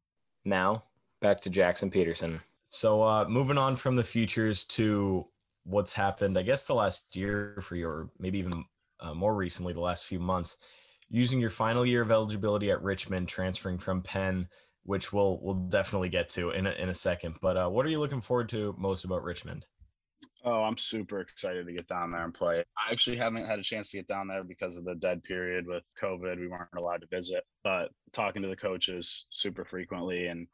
Now, 0.45 0.85
back 1.21 1.41
to 1.43 1.51
Jackson 1.51 1.91
Peterson. 1.91 2.41
So, 2.65 3.03
uh, 3.03 3.27
moving 3.29 3.59
on 3.59 3.77
from 3.77 3.97
the 3.97 4.05
futures 4.05 4.65
to 4.67 5.27
what's 5.65 5.93
happened, 5.93 6.39
I 6.39 6.43
guess, 6.43 6.65
the 6.65 6.75
last 6.75 7.15
year 7.15 7.59
for 7.63 7.77
you, 7.77 7.87
or 7.87 8.11
maybe 8.19 8.39
even 8.39 8.65
uh, 9.01 9.15
more 9.15 9.35
recently, 9.35 9.73
the 9.73 9.81
last 9.81 10.07
few 10.07 10.19
months, 10.19 10.57
using 11.09 11.41
your 11.41 11.51
final 11.51 11.85
year 11.85 12.03
of 12.03 12.11
eligibility 12.11 12.71
at 12.71 12.83
Richmond, 12.83 13.29
transferring 13.29 13.79
from 13.79 14.03
Penn, 14.03 14.49
which 14.85 15.13
we'll 15.13 15.39
we'll 15.43 15.55
definitely 15.55 16.09
get 16.09 16.29
to 16.31 16.51
in 16.51 16.67
a, 16.67 16.71
in 16.73 16.89
a 16.89 16.95
second. 16.95 17.37
But 17.41 17.57
uh, 17.57 17.69
what 17.69 17.87
are 17.87 17.91
you 17.91 18.01
looking 18.01 18.21
forward 18.21 18.49
to 18.51 18.75
most 18.79 19.05
about 19.05 19.23
Richmond? 19.23 19.67
Oh, 20.45 20.63
I'm 20.63 20.79
super 20.79 21.21
excited 21.21 21.67
to 21.67 21.73
get 21.73 21.87
down 21.87 22.11
there 22.11 22.25
and 22.25 22.35
play. 22.35 22.65
I 22.77 22.93
actually 22.93 23.17
haven't 23.17 23.47
had 23.47 23.61
a 23.61 23.63
chance 23.63 23.91
to 23.91 23.99
get 23.99 24.09
down 24.09 24.27
there 24.27 24.43
because 24.43 24.77
of 24.77 24.85
the 24.85 24.97
dead 24.97 25.23
period 25.23 25.67
with 25.67 25.85
COVID. 26.03 26.41
We 26.41 26.49
weren't 26.49 26.69
allowed 26.77 27.03
to 27.03 27.07
visit, 27.07 27.45
but 27.63 27.91
talking 28.13 28.43
to 28.43 28.49
the 28.49 28.57
coaches 28.57 29.27
super 29.31 29.65
frequently 29.65 30.27
and 30.27 30.49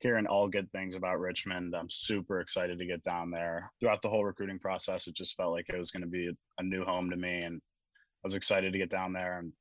hearing 0.00 0.26
all 0.26 0.48
good 0.48 0.70
things 0.72 0.96
about 0.96 1.20
Richmond, 1.20 1.74
I'm 1.74 1.90
super 1.90 2.40
excited 2.40 2.78
to 2.78 2.86
get 2.86 3.02
down 3.02 3.30
there. 3.30 3.70
Throughout 3.78 4.02
the 4.02 4.08
whole 4.08 4.24
recruiting 4.24 4.58
process, 4.58 5.06
it 5.06 5.14
just 5.14 5.36
felt 5.36 5.52
like 5.52 5.66
it 5.68 5.78
was 5.78 5.90
going 5.90 6.02
to 6.02 6.08
be 6.08 6.30
a 6.58 6.62
new 6.62 6.84
home 6.84 7.10
to 7.10 7.16
me. 7.16 7.40
And 7.42 7.56
I 7.56 8.24
was 8.24 8.34
excited 8.34 8.72
to 8.72 8.78
get 8.78 8.90
down 8.90 9.12
there 9.12 9.38
and 9.38 9.52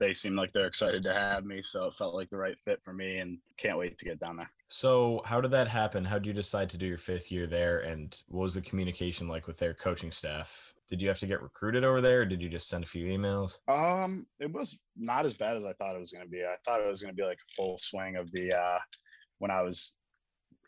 they 0.00 0.14
seem 0.14 0.36
like 0.36 0.52
they're 0.52 0.66
excited 0.66 1.02
to 1.04 1.12
have 1.12 1.44
me. 1.44 1.60
So 1.62 1.86
it 1.86 1.96
felt 1.96 2.14
like 2.14 2.30
the 2.30 2.38
right 2.38 2.58
fit 2.64 2.80
for 2.82 2.92
me 2.92 3.18
and 3.18 3.38
can't 3.58 3.78
wait 3.78 3.98
to 3.98 4.04
get 4.04 4.20
down 4.20 4.36
there. 4.36 4.50
So, 4.68 5.22
how 5.24 5.40
did 5.40 5.52
that 5.52 5.68
happen? 5.68 6.04
How 6.04 6.18
did 6.18 6.26
you 6.26 6.32
decide 6.32 6.68
to 6.70 6.78
do 6.78 6.86
your 6.86 6.98
fifth 6.98 7.30
year 7.30 7.46
there? 7.46 7.80
And 7.80 8.20
what 8.28 8.42
was 8.42 8.54
the 8.54 8.60
communication 8.60 9.28
like 9.28 9.46
with 9.46 9.58
their 9.58 9.74
coaching 9.74 10.10
staff? 10.10 10.74
Did 10.88 11.00
you 11.00 11.08
have 11.08 11.18
to 11.20 11.26
get 11.26 11.42
recruited 11.42 11.84
over 11.84 12.00
there? 12.00 12.22
Or 12.22 12.24
did 12.24 12.42
you 12.42 12.48
just 12.48 12.68
send 12.68 12.84
a 12.84 12.86
few 12.86 13.06
emails? 13.06 13.58
Um, 13.68 14.26
it 14.40 14.52
was 14.52 14.80
not 14.96 15.24
as 15.24 15.34
bad 15.34 15.56
as 15.56 15.64
I 15.64 15.72
thought 15.74 15.94
it 15.94 15.98
was 15.98 16.12
going 16.12 16.24
to 16.24 16.30
be. 16.30 16.42
I 16.42 16.56
thought 16.64 16.80
it 16.80 16.88
was 16.88 17.00
going 17.00 17.14
to 17.14 17.16
be 17.16 17.26
like 17.26 17.38
a 17.38 17.54
full 17.54 17.78
swing 17.78 18.16
of 18.16 18.30
the 18.32 18.52
uh, 18.52 18.78
when 19.38 19.50
I 19.50 19.62
was 19.62 19.94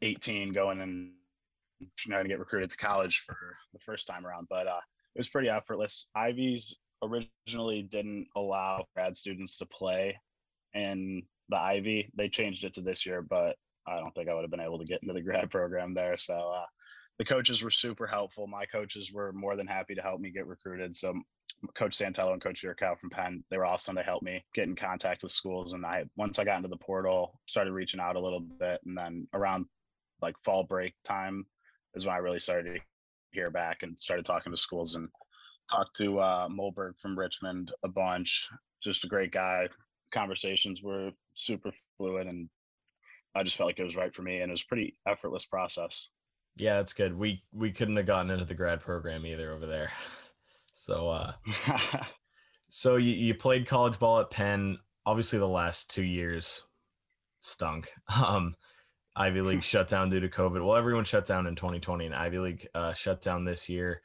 18 0.02 0.52
going 0.52 0.80
and 0.80 1.12
trying 1.96 2.24
to 2.24 2.28
get 2.28 2.38
recruited 2.38 2.70
to 2.70 2.76
college 2.76 3.20
for 3.20 3.56
the 3.72 3.78
first 3.80 4.06
time 4.06 4.26
around, 4.26 4.46
but 4.48 4.66
uh, 4.66 4.80
it 5.14 5.18
was 5.18 5.28
pretty 5.28 5.48
effortless. 5.48 6.10
Ivy's 6.16 6.76
originally 7.02 7.82
didn't 7.82 8.26
allow 8.36 8.84
grad 8.94 9.16
students 9.16 9.58
to 9.58 9.66
play 9.66 10.16
in 10.74 11.22
the 11.48 11.58
Ivy. 11.58 12.10
They 12.16 12.28
changed 12.28 12.64
it 12.64 12.74
to 12.74 12.80
this 12.80 13.06
year, 13.06 13.22
but 13.22 13.56
I 13.88 13.98
don't 14.00 14.14
think 14.14 14.28
I 14.28 14.34
would 14.34 14.42
have 14.42 14.50
been 14.50 14.60
able 14.60 14.78
to 14.78 14.84
get 14.84 15.02
into 15.02 15.14
the 15.14 15.22
grad 15.22 15.50
program 15.50 15.94
there. 15.94 16.16
So 16.16 16.34
uh, 16.34 16.66
the 17.18 17.24
coaches 17.24 17.62
were 17.62 17.70
super 17.70 18.06
helpful. 18.06 18.46
My 18.46 18.64
coaches 18.66 19.12
were 19.12 19.32
more 19.32 19.56
than 19.56 19.66
happy 19.66 19.94
to 19.94 20.02
help 20.02 20.20
me 20.20 20.30
get 20.30 20.46
recruited. 20.46 20.94
So 20.96 21.14
Coach 21.74 21.96
Santello 21.96 22.32
and 22.32 22.42
Coach 22.42 22.62
Yurkow 22.62 22.98
from 22.98 23.10
Penn, 23.10 23.42
they 23.50 23.58
were 23.58 23.66
awesome 23.66 23.96
to 23.96 24.02
help 24.02 24.22
me 24.22 24.44
get 24.54 24.68
in 24.68 24.76
contact 24.76 25.22
with 25.22 25.32
schools. 25.32 25.72
And 25.72 25.84
I 25.84 26.04
once 26.16 26.38
I 26.38 26.44
got 26.44 26.58
into 26.58 26.68
the 26.68 26.76
portal, 26.76 27.40
started 27.46 27.72
reaching 27.72 28.00
out 28.00 28.16
a 28.16 28.20
little 28.20 28.40
bit, 28.40 28.80
and 28.86 28.96
then 28.96 29.26
around 29.34 29.66
like 30.22 30.36
fall 30.44 30.62
break 30.62 30.94
time 31.04 31.46
is 31.94 32.06
when 32.06 32.14
I 32.14 32.18
really 32.18 32.38
started 32.38 32.74
to 32.74 32.80
hear 33.32 33.50
back 33.50 33.82
and 33.82 33.98
started 33.98 34.24
talking 34.24 34.52
to 34.52 34.56
schools 34.56 34.94
and 34.94 35.08
talked 35.70 35.96
to 35.96 36.20
uh, 36.20 36.48
Mulberg 36.48 36.98
from 37.00 37.18
Richmond 37.18 37.72
a 37.82 37.88
bunch. 37.88 38.48
Just 38.82 39.04
a 39.04 39.08
great 39.08 39.32
guy. 39.32 39.68
Conversations 40.12 40.82
were 40.82 41.10
super 41.34 41.72
fluid, 41.96 42.26
and 42.26 42.48
I 43.34 43.42
just 43.42 43.56
felt 43.56 43.68
like 43.68 43.78
it 43.78 43.84
was 43.84 43.96
right 43.96 44.14
for 44.14 44.22
me, 44.22 44.40
and 44.40 44.50
it 44.50 44.52
was 44.52 44.64
pretty 44.64 44.96
effortless 45.06 45.46
process. 45.46 46.10
Yeah, 46.56 46.76
that's 46.76 46.92
good. 46.92 47.16
We 47.16 47.44
we 47.52 47.70
couldn't 47.70 47.96
have 47.96 48.06
gotten 48.06 48.30
into 48.30 48.44
the 48.44 48.54
grad 48.54 48.80
program 48.80 49.24
either 49.24 49.52
over 49.52 49.66
there. 49.66 49.90
So 50.80 51.10
uh 51.10 51.32
so 52.70 52.96
you, 52.96 53.12
you 53.12 53.34
played 53.34 53.66
college 53.66 53.98
ball 53.98 54.20
at 54.20 54.30
Penn. 54.30 54.78
Obviously 55.04 55.38
the 55.38 55.46
last 55.46 55.90
two 55.90 56.04
years 56.04 56.64
stunk. 57.42 57.90
Um 58.26 58.54
Ivy 59.14 59.40
League 59.42 59.64
shut 59.64 59.88
down 59.88 60.08
due 60.08 60.20
to 60.20 60.28
COVID. 60.28 60.64
Well, 60.64 60.76
everyone 60.76 61.04
shut 61.04 61.26
down 61.26 61.46
in 61.46 61.56
2020 61.56 62.06
and 62.06 62.14
Ivy 62.14 62.38
League 62.38 62.68
uh, 62.74 62.92
shut 62.92 63.20
down 63.20 63.44
this 63.44 63.68
year. 63.68 64.00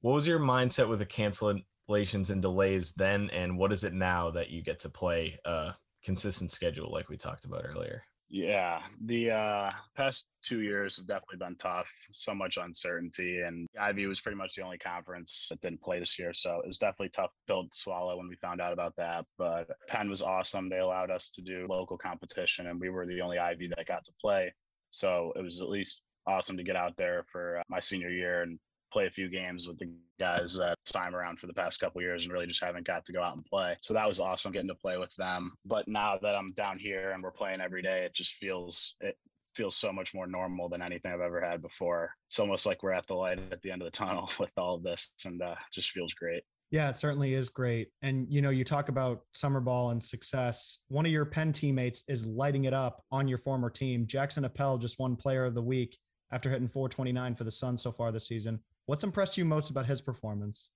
What 0.00 0.14
was 0.14 0.26
your 0.26 0.40
mindset 0.40 0.88
with 0.88 0.98
the 0.98 1.06
cancellations 1.06 2.30
and 2.30 2.42
delays 2.42 2.92
then? 2.94 3.30
And 3.30 3.56
what 3.56 3.72
is 3.72 3.84
it 3.84 3.94
now 3.94 4.32
that 4.32 4.50
you 4.50 4.62
get 4.62 4.80
to 4.80 4.88
play 4.88 5.38
a 5.44 5.74
consistent 6.02 6.50
schedule 6.50 6.90
like 6.92 7.08
we 7.08 7.16
talked 7.16 7.44
about 7.44 7.64
earlier? 7.64 8.02
Yeah, 8.28 8.80
the 9.04 9.30
uh, 9.30 9.70
past 9.96 10.26
two 10.42 10.60
years 10.60 10.96
have 10.96 11.06
definitely 11.06 11.38
been 11.38 11.54
tough. 11.56 11.88
So 12.10 12.34
much 12.34 12.56
uncertainty, 12.56 13.40
and 13.46 13.68
Ivy 13.80 14.06
was 14.06 14.20
pretty 14.20 14.36
much 14.36 14.56
the 14.56 14.62
only 14.62 14.78
conference 14.78 15.46
that 15.50 15.60
didn't 15.60 15.80
play 15.80 16.00
this 16.00 16.18
year. 16.18 16.34
So 16.34 16.60
it 16.60 16.66
was 16.66 16.78
definitely 16.78 17.10
tough 17.10 17.30
pill 17.46 17.64
to 17.64 17.68
swallow 17.72 18.16
when 18.16 18.28
we 18.28 18.34
found 18.36 18.60
out 18.60 18.72
about 18.72 18.96
that. 18.96 19.26
But 19.38 19.68
Penn 19.88 20.10
was 20.10 20.22
awesome. 20.22 20.68
They 20.68 20.80
allowed 20.80 21.10
us 21.10 21.30
to 21.32 21.42
do 21.42 21.66
local 21.68 21.96
competition, 21.96 22.66
and 22.66 22.80
we 22.80 22.90
were 22.90 23.06
the 23.06 23.20
only 23.20 23.38
Ivy 23.38 23.68
that 23.68 23.86
got 23.86 24.04
to 24.04 24.12
play. 24.20 24.52
So 24.90 25.32
it 25.36 25.42
was 25.42 25.60
at 25.60 25.68
least 25.68 26.02
awesome 26.26 26.56
to 26.56 26.64
get 26.64 26.76
out 26.76 26.96
there 26.96 27.24
for 27.30 27.58
uh, 27.58 27.62
my 27.68 27.78
senior 27.78 28.10
year 28.10 28.42
and 28.42 28.58
play 28.92 29.06
a 29.06 29.10
few 29.10 29.28
games 29.28 29.68
with 29.68 29.78
the 29.78 29.90
guys 30.18 30.56
that 30.56 30.76
time 30.86 31.14
around 31.14 31.38
for 31.38 31.46
the 31.46 31.52
past 31.52 31.80
couple 31.80 32.00
years 32.00 32.24
and 32.24 32.32
really 32.32 32.46
just 32.46 32.64
haven't 32.64 32.86
got 32.86 33.04
to 33.04 33.12
go 33.12 33.22
out 33.22 33.36
and 33.36 33.44
play. 33.44 33.76
So 33.80 33.94
that 33.94 34.06
was 34.06 34.20
awesome 34.20 34.52
getting 34.52 34.68
to 34.68 34.74
play 34.74 34.96
with 34.98 35.14
them. 35.16 35.52
But 35.64 35.88
now 35.88 36.18
that 36.22 36.34
I'm 36.34 36.52
down 36.52 36.78
here 36.78 37.10
and 37.10 37.22
we're 37.22 37.30
playing 37.30 37.60
every 37.60 37.82
day, 37.82 38.04
it 38.04 38.14
just 38.14 38.34
feels 38.34 38.94
it 39.00 39.16
feels 39.54 39.76
so 39.76 39.92
much 39.92 40.14
more 40.14 40.26
normal 40.26 40.68
than 40.68 40.82
anything 40.82 41.12
I've 41.12 41.20
ever 41.20 41.40
had 41.40 41.62
before. 41.62 42.10
It's 42.26 42.38
almost 42.38 42.66
like 42.66 42.82
we're 42.82 42.92
at 42.92 43.06
the 43.06 43.14
light 43.14 43.38
at 43.50 43.62
the 43.62 43.70
end 43.70 43.82
of 43.82 43.86
the 43.86 43.96
tunnel 43.96 44.30
with 44.38 44.52
all 44.56 44.74
of 44.74 44.82
this 44.82 45.14
and 45.24 45.42
uh, 45.42 45.54
just 45.72 45.90
feels 45.90 46.14
great. 46.14 46.42
Yeah, 46.70 46.90
it 46.90 46.96
certainly 46.96 47.34
is 47.34 47.48
great. 47.48 47.88
And 48.02 48.26
you 48.28 48.42
know, 48.42 48.50
you 48.50 48.64
talk 48.64 48.88
about 48.88 49.22
summer 49.34 49.60
ball 49.60 49.90
and 49.90 50.02
success. 50.02 50.84
One 50.88 51.06
of 51.06 51.12
your 51.12 51.24
Penn 51.24 51.52
teammates 51.52 52.02
is 52.08 52.26
lighting 52.26 52.64
it 52.64 52.74
up 52.74 53.04
on 53.12 53.28
your 53.28 53.38
former 53.38 53.70
team. 53.70 54.06
Jackson 54.06 54.44
Appel 54.44 54.76
just 54.78 54.98
won 54.98 55.16
player 55.16 55.44
of 55.44 55.54
the 55.54 55.62
week 55.62 55.96
after 56.32 56.50
hitting 56.50 56.68
429 56.68 57.36
for 57.36 57.44
the 57.44 57.52
Suns 57.52 57.82
so 57.82 57.92
far 57.92 58.10
this 58.10 58.26
season. 58.26 58.60
What's 58.86 59.04
impressed 59.04 59.36
you 59.36 59.44
most 59.44 59.70
about 59.70 59.86
his 59.86 60.00
performance? 60.00 60.70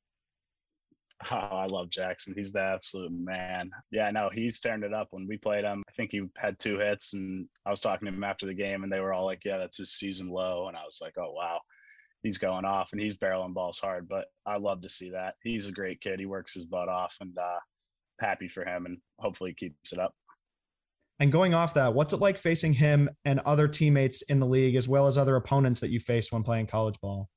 Oh, 1.31 1.37
I 1.37 1.67
love 1.67 1.91
Jackson. 1.91 2.33
He's 2.35 2.55
the 2.55 2.63
absolute 2.63 3.13
man. 3.13 3.71
Yeah, 3.91 4.11
no, 4.11 4.31
he's 4.33 4.59
turned 4.59 4.85
it 4.85 4.95
up 4.95 5.09
when 5.11 5.27
we 5.29 5.37
played 5.37 5.65
him. 5.65 5.83
I 5.87 5.93
think 5.93 6.13
he 6.13 6.23
had 6.39 6.59
two 6.59 6.79
hits, 6.79 7.13
and 7.13 7.47
I 7.67 7.71
was 7.71 7.83
talking 7.83 8.07
to 8.07 8.15
him 8.15 8.25
after 8.25 8.47
the 8.47 8.55
game, 8.55 8.85
and 8.85 8.91
they 8.91 9.01
were 9.01 9.13
all 9.13 9.27
like, 9.27 9.45
"Yeah, 9.45 9.59
that's 9.59 9.77
his 9.77 9.93
season 9.93 10.31
low." 10.31 10.69
And 10.69 10.79
I 10.79 10.83
was 10.83 11.01
like, 11.03 11.13
"Oh 11.19 11.33
wow, 11.33 11.61
he's 12.23 12.39
going 12.39 12.65
off, 12.65 12.93
and 12.93 13.01
he's 13.03 13.19
barreling 13.19 13.53
balls 13.53 13.79
hard." 13.79 14.09
But 14.09 14.29
I 14.47 14.57
love 14.57 14.81
to 14.81 14.89
see 14.89 15.11
that. 15.11 15.35
He's 15.43 15.69
a 15.69 15.73
great 15.73 16.01
kid. 16.01 16.21
He 16.21 16.25
works 16.25 16.55
his 16.55 16.65
butt 16.65 16.89
off, 16.89 17.15
and 17.21 17.37
uh, 17.37 17.59
happy 18.19 18.49
for 18.49 18.65
him, 18.65 18.87
and 18.87 18.97
hopefully 19.19 19.51
he 19.51 19.67
keeps 19.67 19.93
it 19.93 19.99
up. 19.99 20.15
And 21.19 21.31
going 21.31 21.53
off 21.53 21.75
that, 21.75 21.93
what's 21.93 22.15
it 22.15 22.21
like 22.21 22.39
facing 22.39 22.73
him 22.73 23.11
and 23.27 23.41
other 23.41 23.69
teammates 23.69 24.23
in 24.23 24.41
the 24.41 24.47
league, 24.47 24.75
as 24.75 24.89
well 24.89 25.07
as 25.07 25.19
other 25.19 25.37
opponents 25.37 25.81
that 25.81 25.91
you 25.91 26.01
face 26.01 26.33
when 26.33 26.43
playing 26.43 26.67
college 26.67 26.99
ball? 27.03 27.29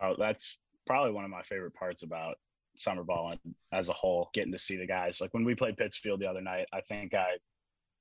Uh, 0.00 0.14
that's 0.18 0.58
probably 0.86 1.12
one 1.12 1.24
of 1.24 1.30
my 1.30 1.42
favorite 1.42 1.74
parts 1.74 2.02
about 2.02 2.36
summer 2.76 3.04
ball 3.04 3.32
and 3.32 3.54
as 3.72 3.88
a 3.88 3.92
whole, 3.92 4.30
getting 4.32 4.52
to 4.52 4.58
see 4.58 4.76
the 4.76 4.86
guys. 4.86 5.20
Like 5.20 5.34
when 5.34 5.44
we 5.44 5.54
played 5.54 5.76
Pittsfield 5.76 6.20
the 6.20 6.30
other 6.30 6.40
night, 6.40 6.66
I 6.72 6.80
think 6.80 7.14
I 7.14 7.36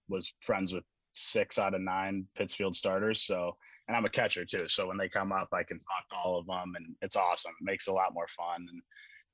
was 0.07 0.33
friends 0.39 0.73
with 0.73 0.83
six 1.11 1.59
out 1.59 1.73
of 1.73 1.81
nine 1.81 2.25
Pittsfield 2.35 2.75
starters. 2.75 3.23
So, 3.23 3.55
and 3.87 3.97
I'm 3.97 4.05
a 4.05 4.09
catcher 4.09 4.45
too. 4.45 4.67
So 4.67 4.87
when 4.87 4.97
they 4.97 5.09
come 5.09 5.31
up, 5.31 5.49
I 5.51 5.63
can 5.63 5.77
talk 5.77 6.07
to 6.09 6.15
all 6.15 6.37
of 6.37 6.45
them, 6.45 6.73
and 6.75 6.95
it's 7.01 7.15
awesome. 7.15 7.53
It 7.59 7.65
makes 7.65 7.87
it 7.87 7.91
a 7.91 7.93
lot 7.93 8.13
more 8.13 8.27
fun. 8.27 8.67
And 8.69 8.81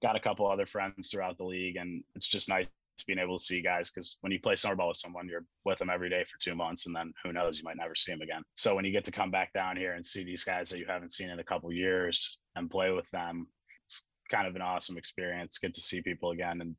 got 0.02 0.16
a 0.16 0.20
couple 0.20 0.48
other 0.48 0.66
friends 0.66 1.10
throughout 1.10 1.38
the 1.38 1.46
league, 1.46 1.78
and 1.78 2.04
it's 2.16 2.28
just 2.28 2.50
nice 2.50 2.68
being 3.04 3.20
able 3.20 3.38
to 3.38 3.44
see 3.44 3.62
guys 3.62 3.92
because 3.92 4.18
when 4.22 4.32
you 4.32 4.40
play 4.40 4.56
summer 4.56 4.76
ball 4.76 4.90
with 4.90 4.98
someone, 4.98 5.28
you're 5.28 5.46
with 5.66 5.80
them 5.80 5.90
every 5.90 6.10
day 6.10 6.24
for 6.24 6.38
two 6.40 6.56
months, 6.56 6.88
and 6.88 6.96
then 6.96 7.14
who 7.24 7.34
knows, 7.34 7.58
you 7.58 7.64
might 7.66 7.78
never 7.78 7.96
see 7.96 8.12
them 8.12 8.22
again. 8.22 8.42
So 8.54 8.76
when 8.76 8.86
you 8.86 8.92
get 8.92 9.06
to 9.06 9.12
come 9.12 9.32
back 9.32 9.54
down 9.54 9.76
here 9.76 9.94
and 9.94 10.06
see 10.06 10.24
these 10.24 10.44
guys 10.44 10.70
that 10.70 10.80
you 10.80 10.86
haven't 10.88 11.12
seen 11.12 11.30
in 11.30 11.40
a 11.40 11.44
couple 11.44 11.72
years 11.72 12.40
and 12.56 12.70
play 12.70 12.92
with 12.92 13.10
them, 13.12 13.48
it's 13.84 14.08
kind 14.30 14.48
of 14.48 14.56
an 14.56 14.62
awesome 14.62 14.98
experience. 14.98 15.58
Get 15.60 15.74
to 15.74 15.82
see 15.82 16.02
people 16.02 16.32
again, 16.32 16.62
and 16.62 16.76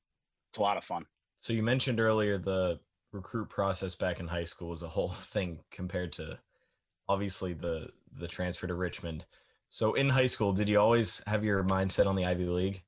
it's 0.51 0.59
a 0.59 0.63
lot 0.63 0.77
of 0.77 0.85
fun. 0.85 1.05
So 1.39 1.53
you 1.53 1.63
mentioned 1.63 2.01
earlier 2.01 2.39
the 2.39 2.81
recruit 3.13 3.49
process 3.49 3.95
back 3.95 4.21
in 4.21 4.29
high 4.29 4.45
school 4.45 4.69
was 4.69 4.83
a 4.83 4.89
whole 4.89 5.09
thing 5.09 5.61
compared 5.71 6.13
to 6.15 6.39
obviously 7.09 7.53
the 7.53 7.91
the 8.13 8.29
transfer 8.29 8.67
to 8.67 8.75
Richmond. 8.75 9.25
So 9.69 9.95
in 9.95 10.09
high 10.09 10.27
school, 10.27 10.53
did 10.53 10.69
you 10.69 10.81
always 10.81 11.23
have 11.27 11.45
your 11.45 11.63
mindset 11.63 12.07
on 12.07 12.17
the 12.17 12.25
Ivy 12.25 12.47
League? 12.47 12.83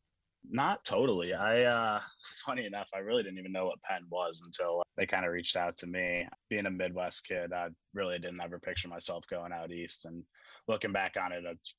Not 0.50 0.84
totally. 0.84 1.34
I, 1.34 1.62
uh, 1.62 2.00
funny 2.46 2.66
enough, 2.66 2.88
I 2.94 2.98
really 2.98 3.22
didn't 3.22 3.38
even 3.38 3.52
know 3.52 3.66
what 3.66 3.82
Penn 3.82 4.02
was 4.10 4.42
until 4.44 4.82
they 4.96 5.06
kind 5.06 5.24
of 5.24 5.32
reached 5.32 5.56
out 5.56 5.76
to 5.78 5.86
me. 5.86 6.26
Being 6.48 6.66
a 6.66 6.70
Midwest 6.70 7.26
kid, 7.26 7.52
I 7.52 7.68
really 7.94 8.18
didn't 8.18 8.42
ever 8.42 8.58
picture 8.58 8.88
myself 8.88 9.24
going 9.30 9.52
out 9.52 9.72
east. 9.72 10.06
And 10.06 10.24
looking 10.66 10.92
back 10.92 11.16
on 11.22 11.32
it, 11.32 11.44
it's 11.44 11.74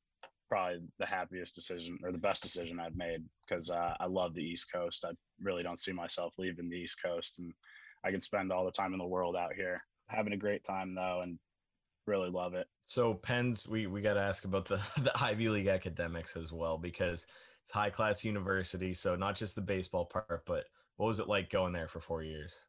probably 0.50 0.80
the 0.98 1.06
happiest 1.06 1.56
decision 1.56 1.98
or 2.04 2.12
the 2.12 2.18
best 2.18 2.42
decision 2.44 2.80
I've 2.80 2.96
made 2.96 3.24
because 3.48 3.70
uh, 3.70 3.94
I 4.00 4.08
love 4.08 4.34
the 4.34 4.44
East 4.44 4.72
Coast. 4.74 5.06
I 5.06 5.12
really 5.42 5.64
don't 5.64 5.80
see 5.80 5.94
myself 5.94 6.34
leaving 6.38 6.70
the 6.70 6.78
East 6.78 7.02
Coast, 7.04 7.40
and 7.40 7.54
I 8.04 8.12
can 8.12 8.22
spend 8.22 8.52
all 8.52 8.66
the 8.66 8.72
time 8.72 8.94
in 8.94 9.00
the 9.00 9.06
world 9.06 9.36
out 9.36 9.54
here. 9.56 9.80
Having 10.08 10.34
a 10.34 10.38
great 10.38 10.64
time 10.64 10.96
though, 10.96 11.22
and 11.24 11.38
really 12.08 12.30
love 12.30 12.56
it. 12.56 12.68
So 12.86 13.14
Penn's, 13.14 13.68
we 13.68 13.86
we 13.86 14.02
got 14.02 14.16
to 14.16 14.22
ask 14.22 14.44
about 14.44 14.66
the 14.66 14.76
the 14.98 15.12
Ivy 15.22 15.50
League 15.50 15.68
academics 15.68 16.36
as 16.36 16.52
well 16.52 16.78
because 16.78 17.28
it's 17.70 17.76
high 17.76 17.92
class 17.92 18.26
university. 18.26 18.96
So 18.96 19.16
not 19.16 19.36
just 19.36 19.54
the 19.54 19.62
baseball 19.62 20.06
part, 20.06 20.42
but 20.48 20.66
what 20.98 21.06
was 21.06 21.20
it 21.20 21.28
like 21.28 21.52
going 21.52 21.72
there 21.72 21.88
for 21.88 22.00
four 22.00 22.24
years? 22.24 22.66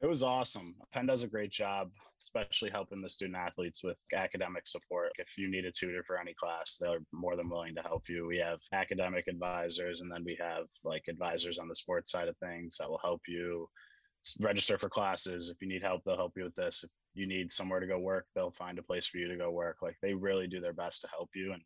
It 0.00 0.06
was 0.06 0.22
awesome. 0.22 0.76
Penn 0.92 1.06
does 1.06 1.24
a 1.24 1.28
great 1.28 1.50
job, 1.50 1.90
especially 2.22 2.70
helping 2.70 3.02
the 3.02 3.08
student 3.08 3.36
athletes 3.36 3.82
with 3.82 3.98
academic 4.14 4.68
support. 4.68 5.10
If 5.18 5.36
you 5.36 5.50
need 5.50 5.64
a 5.64 5.72
tutor 5.72 6.04
for 6.06 6.20
any 6.20 6.34
class, 6.34 6.76
they're 6.80 7.00
more 7.12 7.34
than 7.34 7.48
willing 7.48 7.74
to 7.74 7.82
help 7.82 8.04
you. 8.08 8.28
We 8.28 8.38
have 8.38 8.60
academic 8.72 9.24
advisors, 9.26 10.02
and 10.02 10.12
then 10.12 10.22
we 10.24 10.38
have 10.40 10.66
like 10.84 11.02
advisors 11.08 11.58
on 11.58 11.66
the 11.66 11.74
sports 11.74 12.12
side 12.12 12.28
of 12.28 12.36
things 12.36 12.76
that 12.78 12.88
will 12.88 13.00
help 13.02 13.22
you 13.26 13.68
register 14.40 14.78
for 14.78 14.88
classes. 14.88 15.50
If 15.50 15.56
you 15.60 15.66
need 15.66 15.82
help, 15.82 16.02
they'll 16.04 16.14
help 16.14 16.34
you 16.36 16.44
with 16.44 16.54
this. 16.54 16.84
If 16.84 16.90
you 17.14 17.26
need 17.26 17.50
somewhere 17.50 17.80
to 17.80 17.86
go 17.88 17.98
work, 17.98 18.26
they'll 18.36 18.52
find 18.52 18.78
a 18.78 18.82
place 18.82 19.08
for 19.08 19.18
you 19.18 19.26
to 19.26 19.36
go 19.36 19.50
work. 19.50 19.78
Like 19.82 19.96
they 20.00 20.14
really 20.14 20.46
do 20.46 20.60
their 20.60 20.74
best 20.74 21.00
to 21.02 21.08
help 21.08 21.30
you. 21.34 21.54
And 21.54 21.62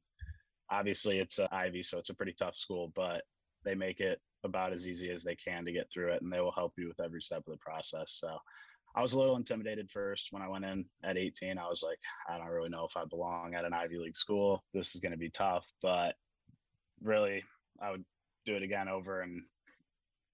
obviously 0.71 1.19
it's 1.19 1.39
a 1.39 1.53
Ivy, 1.55 1.83
so 1.83 1.99
it's 1.99 2.11
a 2.11 2.15
pretty 2.15 2.33
tough 2.33 2.57
school, 2.57 2.93
but 2.95 3.23
they 3.65 3.75
make 3.75 4.01
it 4.01 4.21
about 4.45 4.73
as 4.73 4.89
easy 4.89 5.11
as 5.11 5.23
they 5.23 5.35
can 5.35 5.65
to 5.65 5.73
get 5.73 5.91
through 5.91 6.13
it, 6.13 6.23
and 6.23 6.33
they 6.33 6.41
will 6.41 6.53
help 6.53 6.73
you 6.79 6.89
with 6.89 7.01
every 7.01 7.21
step 7.21 7.43
of 7.47 7.53
the 7.53 7.59
process. 7.59 8.13
So 8.13 8.37
I 8.97 9.03
was 9.03 9.13
a 9.13 9.21
little 9.21 9.37
intimidated 9.37 9.91
first 9.91 10.29
when 10.33 10.43
I 10.43 10.49
went 10.49 10.65
in 10.65 10.85
at 11.05 11.17
18. 11.17 11.59
I 11.59 11.69
was 11.69 11.85
like, 11.87 11.99
I 12.29 12.39
don't 12.39 12.49
really 12.49 12.71
know 12.71 12.85
if 12.85 12.97
I 12.97 13.05
belong 13.05 13.55
at 13.55 13.65
an 13.65 13.73
Ivy 13.73 13.99
League 13.99 14.17
school. 14.17 14.65
This 14.75 14.95
is 14.95 15.01
going 15.01 15.13
to 15.13 15.19
be 15.19 15.31
tough, 15.31 15.67
but 15.83 16.15
really, 17.03 17.45
I 17.81 17.91
would 17.91 18.05
do 18.47 18.57
it 18.57 18.63
again 18.63 18.89
over 18.89 19.21
and 19.21 19.43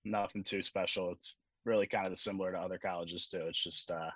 nothing 0.05 0.43
too 0.43 0.63
special. 0.63 1.11
It's 1.11 1.37
really 1.65 1.87
kind 1.87 2.07
of 2.07 2.17
similar 2.19 2.53
to 2.53 2.59
other 2.59 2.79
colleges 2.79 3.29
too. 3.29 3.47
It's 3.47 3.63
just 3.63 3.91
uh, 3.91 4.11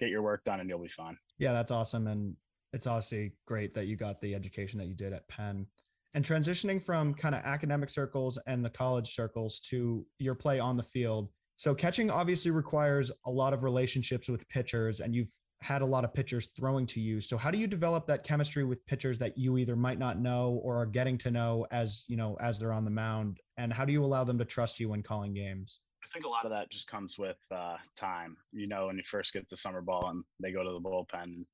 get 0.00 0.08
your 0.08 0.22
work 0.22 0.42
done 0.44 0.60
and 0.60 0.68
you'll 0.68 0.78
be 0.82 0.88
fine. 0.88 1.16
Yeah, 1.38 1.52
that's 1.52 1.70
awesome. 1.70 2.06
And 2.06 2.36
it's 2.72 2.86
obviously 2.86 3.32
great 3.46 3.74
that 3.74 3.86
you 3.86 3.96
got 3.96 4.20
the 4.20 4.34
education 4.34 4.78
that 4.78 4.86
you 4.86 4.94
did 4.94 5.12
at 5.12 5.28
Penn. 5.28 5.66
And 6.14 6.24
transitioning 6.24 6.82
from 6.82 7.14
kind 7.14 7.34
of 7.34 7.42
academic 7.44 7.90
circles 7.90 8.38
and 8.46 8.64
the 8.64 8.70
college 8.70 9.14
circles 9.14 9.60
to 9.60 10.06
your 10.18 10.34
play 10.34 10.58
on 10.58 10.76
the 10.76 10.82
field. 10.82 11.28
So 11.56 11.74
catching 11.74 12.10
obviously 12.10 12.50
requires 12.50 13.12
a 13.26 13.30
lot 13.30 13.52
of 13.52 13.62
relationships 13.62 14.28
with 14.28 14.48
pitchers 14.48 15.00
and 15.00 15.14
you've 15.14 15.32
had 15.60 15.82
a 15.82 15.86
lot 15.86 16.04
of 16.04 16.14
pitchers 16.14 16.50
throwing 16.56 16.86
to 16.86 17.00
you. 17.00 17.20
So 17.20 17.36
how 17.36 17.50
do 17.50 17.58
you 17.58 17.66
develop 17.66 18.06
that 18.06 18.24
chemistry 18.24 18.64
with 18.64 18.84
pitchers 18.86 19.18
that 19.18 19.36
you 19.36 19.58
either 19.58 19.74
might 19.76 19.98
not 19.98 20.18
know 20.18 20.60
or 20.62 20.76
are 20.76 20.86
getting 20.86 21.18
to 21.18 21.30
know 21.30 21.66
as, 21.72 22.04
you 22.08 22.16
know, 22.16 22.36
as 22.40 22.58
they're 22.58 22.72
on 22.72 22.84
the 22.84 22.90
mound 22.90 23.38
and 23.56 23.72
how 23.72 23.84
do 23.84 23.92
you 23.92 24.04
allow 24.04 24.24
them 24.24 24.38
to 24.38 24.44
trust 24.44 24.78
you 24.78 24.88
when 24.90 25.02
calling 25.02 25.34
games? 25.34 25.80
I 26.04 26.06
think 26.06 26.24
a 26.24 26.28
lot 26.28 26.44
of 26.44 26.52
that 26.52 26.70
just 26.70 26.88
comes 26.88 27.18
with 27.18 27.38
uh, 27.50 27.76
time. 27.96 28.36
You 28.52 28.68
know, 28.68 28.86
when 28.86 28.96
you 28.96 29.02
first 29.02 29.32
get 29.32 29.48
to 29.48 29.56
summer 29.56 29.82
ball 29.82 30.08
and 30.10 30.22
they 30.40 30.52
go 30.52 30.62
to 30.62 30.70
the 30.70 30.80
bullpen, 30.80 31.44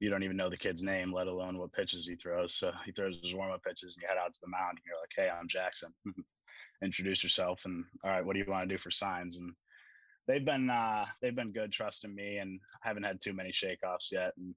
you 0.00 0.10
don't 0.10 0.22
even 0.22 0.36
know 0.36 0.50
the 0.50 0.56
kid's 0.56 0.82
name, 0.82 1.12
let 1.12 1.28
alone 1.28 1.58
what 1.58 1.72
pitches 1.72 2.06
he 2.06 2.16
throws. 2.16 2.54
So 2.54 2.72
he 2.84 2.92
throws 2.92 3.18
his 3.22 3.34
warm 3.34 3.52
up 3.52 3.62
pitches 3.62 3.96
and 3.96 4.02
you 4.02 4.08
head 4.08 4.22
out 4.22 4.32
to 4.34 4.40
the 4.42 4.50
mound 4.50 4.78
and 4.78 4.80
you're 4.86 5.00
like, 5.00 5.12
hey, 5.16 5.30
I'm 5.30 5.48
Jackson. 5.48 5.92
Introduce 6.82 7.22
yourself 7.22 7.64
and 7.64 7.84
all 8.04 8.10
right, 8.10 8.24
what 8.24 8.34
do 8.34 8.40
you 8.40 8.44
want 8.48 8.68
to 8.68 8.74
do 8.74 8.78
for 8.78 8.90
signs? 8.90 9.38
And 9.38 9.52
they've 10.26 10.44
been 10.44 10.68
uh, 10.70 11.06
they've 11.22 11.34
been 11.34 11.52
good 11.52 11.72
trusting 11.72 12.14
me 12.14 12.38
and 12.38 12.60
I 12.84 12.88
haven't 12.88 13.04
had 13.04 13.20
too 13.20 13.32
many 13.32 13.50
shakeoffs 13.50 14.10
yet. 14.12 14.32
And 14.36 14.54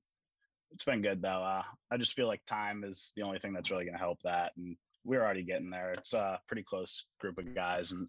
it's 0.72 0.84
been 0.84 1.02
good 1.02 1.22
though. 1.22 1.44
Uh, 1.44 1.64
I 1.92 1.98
just 1.98 2.14
feel 2.14 2.28
like 2.28 2.44
time 2.46 2.84
is 2.84 3.14
the 3.16 3.24
only 3.24 3.40
thing 3.40 3.54
that's 3.54 3.72
really 3.72 3.86
going 3.86 3.96
to 3.96 4.00
help 4.00 4.20
that. 4.24 4.52
And 4.58 4.76
we're 5.06 5.24
already 5.24 5.44
getting 5.44 5.70
there. 5.70 5.94
It's 5.94 6.14
a 6.14 6.40
pretty 6.48 6.64
close 6.64 7.06
group 7.20 7.38
of 7.38 7.56
guys. 7.56 7.94
And 7.94 8.08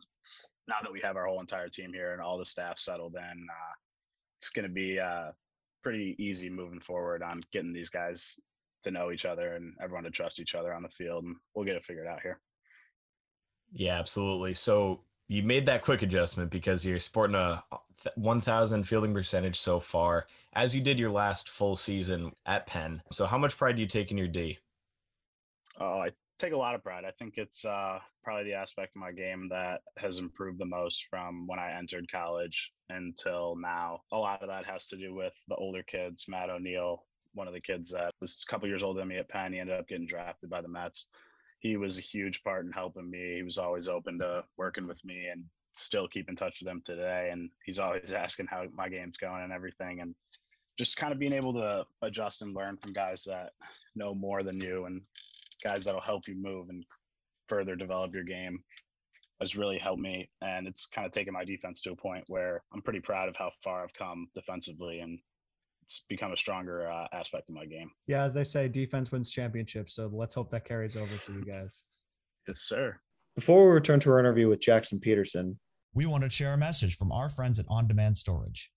now 0.67 0.77
that 0.83 0.93
we 0.93 1.01
have 1.01 1.17
our 1.17 1.27
whole 1.27 1.41
entire 1.41 1.69
team 1.69 1.93
here 1.93 2.13
and 2.13 2.21
all 2.21 2.39
the 2.39 2.45
staff 2.45 2.79
settled 2.79 3.15
in, 3.15 3.23
uh, 3.23 3.75
it's 4.39 4.51
going 4.51 4.67
to 4.67 4.73
be 4.73 4.99
uh, 4.99 5.31
pretty 5.89 6.15
easy 6.19 6.51
moving 6.51 6.81
forward 6.81 7.23
on 7.23 7.41
getting 7.51 7.73
these 7.73 7.89
guys 7.89 8.39
to 8.83 8.91
know 8.91 9.11
each 9.11 9.25
other 9.25 9.55
and 9.55 9.73
everyone 9.83 10.05
to 10.05 10.11
trust 10.11 10.39
each 10.39 10.55
other 10.55 10.75
on 10.75 10.83
the 10.83 10.89
field. 10.91 11.25
And 11.25 11.35
we'll 11.55 11.65
get 11.65 11.77
it 11.77 11.85
figured 11.85 12.07
out 12.07 12.21
here. 12.21 12.39
Yeah, 13.73 13.99
absolutely. 13.99 14.53
So 14.53 15.01
you 15.29 15.43
made 15.43 15.65
that 15.65 15.81
quick 15.81 16.03
adjustment 16.03 16.51
because 16.51 16.85
you're 16.85 17.01
sporting 17.01 17.37
a 17.37 17.65
1000 18.17 18.85
fielding 18.85 19.15
percentage 19.15 19.57
so 19.57 19.81
far, 19.81 20.27
as 20.53 20.75
you 20.75 20.83
did 20.83 20.99
your 20.99 21.11
last 21.11 21.49
full 21.49 21.75
season 21.75 22.33
at 22.45 22.67
Penn. 22.67 23.03
So 23.11 23.25
how 23.25 23.39
much 23.39 23.57
pride 23.57 23.77
do 23.77 23.81
you 23.81 23.89
take 23.89 24.11
in 24.11 24.19
your 24.19 24.29
D? 24.29 24.59
Oh, 25.81 26.01
I 26.01 26.11
take 26.39 26.53
a 26.53 26.57
lot 26.57 26.75
of 26.75 26.83
pride. 26.83 27.05
I 27.05 27.11
think 27.19 27.35
it's 27.37 27.65
uh, 27.65 27.99
probably 28.23 28.45
the 28.45 28.55
aspect 28.55 28.95
of 28.95 29.01
my 29.01 29.13
game 29.13 29.49
that 29.51 29.81
has 29.99 30.19
improved 30.19 30.59
the 30.59 30.65
most 30.65 31.07
from 31.11 31.47
when 31.47 31.59
I 31.59 31.77
entered 31.77 32.11
college 32.11 32.73
until 32.91 33.57
now. 33.57 34.03
A 34.13 34.19
lot 34.19 34.43
of 34.43 34.49
that 34.49 34.65
has 34.65 34.87
to 34.89 34.97
do 34.97 35.15
with 35.15 35.35
the 35.49 35.57
older 35.57 35.83
kids. 35.83 36.27
Matt 36.29 36.51
O'Neill, 36.51 37.05
one 37.35 37.49
of 37.49 37.55
the 37.55 37.61
kids 37.61 37.91
that 37.91 38.15
was 38.21 38.45
a 38.47 38.51
couple 38.51 38.69
years 38.69 38.85
older 38.85 39.01
than 39.01 39.09
me 39.09 39.19
at 39.19 39.29
Penn, 39.29 39.53
he 39.53 39.59
ended 39.59 39.79
up 39.79 39.89
getting 39.89 40.07
drafted 40.07 40.49
by 40.49 40.61
the 40.61 40.69
Mets. 40.69 41.09
He 41.61 41.77
was 41.77 41.99
a 41.99 42.03
huge 42.03 42.43
part 42.45 42.65
in 42.65 42.71
helping 42.71 43.11
me. 43.11 43.37
He 43.37 43.43
was 43.43 43.59
always 43.59 43.89
open 43.89 44.19
to 44.21 44.45
working 44.57 44.87
with 44.87 45.05
me 45.05 45.27
and 45.33 45.45
still 45.75 46.07
keep 46.07 46.29
in 46.29 46.37
touch 46.37 46.61
with 46.61 46.69
him 46.69 46.83
today. 46.85 47.31
And 47.33 47.51
he's 47.65 47.81
always 47.81 48.13
asking 48.17 48.47
how 48.47 48.65
my 48.73 48.89
game's 48.89 49.19
going 49.19 49.43
and 49.43 49.53
everything. 49.53 50.01
And 50.01 50.15
just 50.79 50.97
kind 50.97 51.13
of 51.13 51.19
being 51.19 51.33
able 51.33 51.53
to 51.55 51.85
adjust 52.03 52.43
and 52.43 52.55
learn 52.55 52.77
from 52.77 52.93
guys 52.93 53.25
that 53.25 53.51
know 53.97 54.15
more 54.15 54.45
than 54.45 54.61
you 54.61 54.85
and 54.85 55.01
guys 55.63 55.85
that'll 55.85 56.01
help 56.01 56.29
you 56.29 56.35
move 56.37 56.69
and 56.69 56.85
further 57.49 57.77
develop 57.77 58.15
your 58.15 58.25
game 58.25 58.61
has 59.41 59.57
really 59.57 59.79
helped 59.79 60.01
me. 60.01 60.29
And 60.43 60.67
it's 60.67 60.87
kind 60.87 61.07
of 61.07 61.13
taken 61.13 61.33
my 61.33 61.45
defense 61.45 61.83
to 61.83 61.93
a 61.93 61.97
point 61.97 62.25
where 62.29 62.63
I'm 62.73 62.83
pretty 62.83 63.01
proud 63.01 63.29
of 63.29 63.37
how 63.37 63.51
far 63.63 63.83
I've 63.83 63.95
come 63.95 64.29
defensively 64.35 65.01
and 65.01 65.19
it's 65.83 66.05
become 66.09 66.33
a 66.33 66.37
stronger 66.37 66.91
uh, 66.91 67.07
aspect 67.13 67.49
of 67.49 67.57
my 67.57 67.65
game. 67.65 67.91
Yeah, 68.07 68.25
as 68.25 68.35
they 68.35 68.45
say, 68.45 68.69
defense 68.69 69.11
wins 69.11 69.31
championships. 69.31 69.95
So 69.95 70.11
let's 70.13 70.35
hope 70.35 70.51
that 70.51 70.65
carries 70.65 70.97
over 70.97 71.15
for 71.15 71.33
you 71.33 71.45
guys. 71.45 71.85
Yes, 72.47 72.61
sir. 72.61 72.99
Before 73.35 73.67
we 73.67 73.73
return 73.73 74.01
to 74.01 74.11
our 74.11 74.19
interview 74.19 74.49
with 74.49 74.61
Jackson 74.61 74.99
Peterson, 75.01 75.59
we 75.95 76.05
want 76.05 76.25
to 76.25 76.31
share 76.31 76.53
a 76.53 76.59
message 76.59 76.97
from 76.97 77.11
our 77.13 77.29
friends 77.29 77.59
at 77.59 77.67
On 77.71 77.87
Demand 77.89 78.17
Storage. 78.17 78.71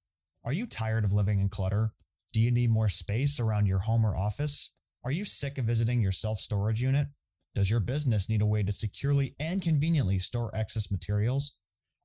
Are 0.46 0.54
you 0.54 0.66
tired 0.66 1.04
of 1.04 1.12
living 1.12 1.40
in 1.40 1.50
clutter? 1.50 1.92
Do 2.32 2.40
you 2.40 2.52
need 2.52 2.70
more 2.70 2.88
space 2.88 3.40
around 3.40 3.66
your 3.66 3.80
home 3.80 4.06
or 4.06 4.16
office? 4.16 4.74
Are 5.04 5.12
you 5.12 5.26
sick 5.26 5.58
of 5.58 5.66
visiting 5.66 6.02
your 6.02 6.12
self 6.12 6.38
storage 6.38 6.82
unit? 6.82 7.08
Does 7.56 7.72
your 7.72 7.80
business 7.80 8.30
need 8.30 8.42
a 8.42 8.46
way 8.46 8.62
to 8.62 8.72
securely 8.72 9.36
and 9.40 9.60
conveniently 9.60 10.20
store 10.20 10.56
excess 10.56 10.92
materials? 10.92 11.58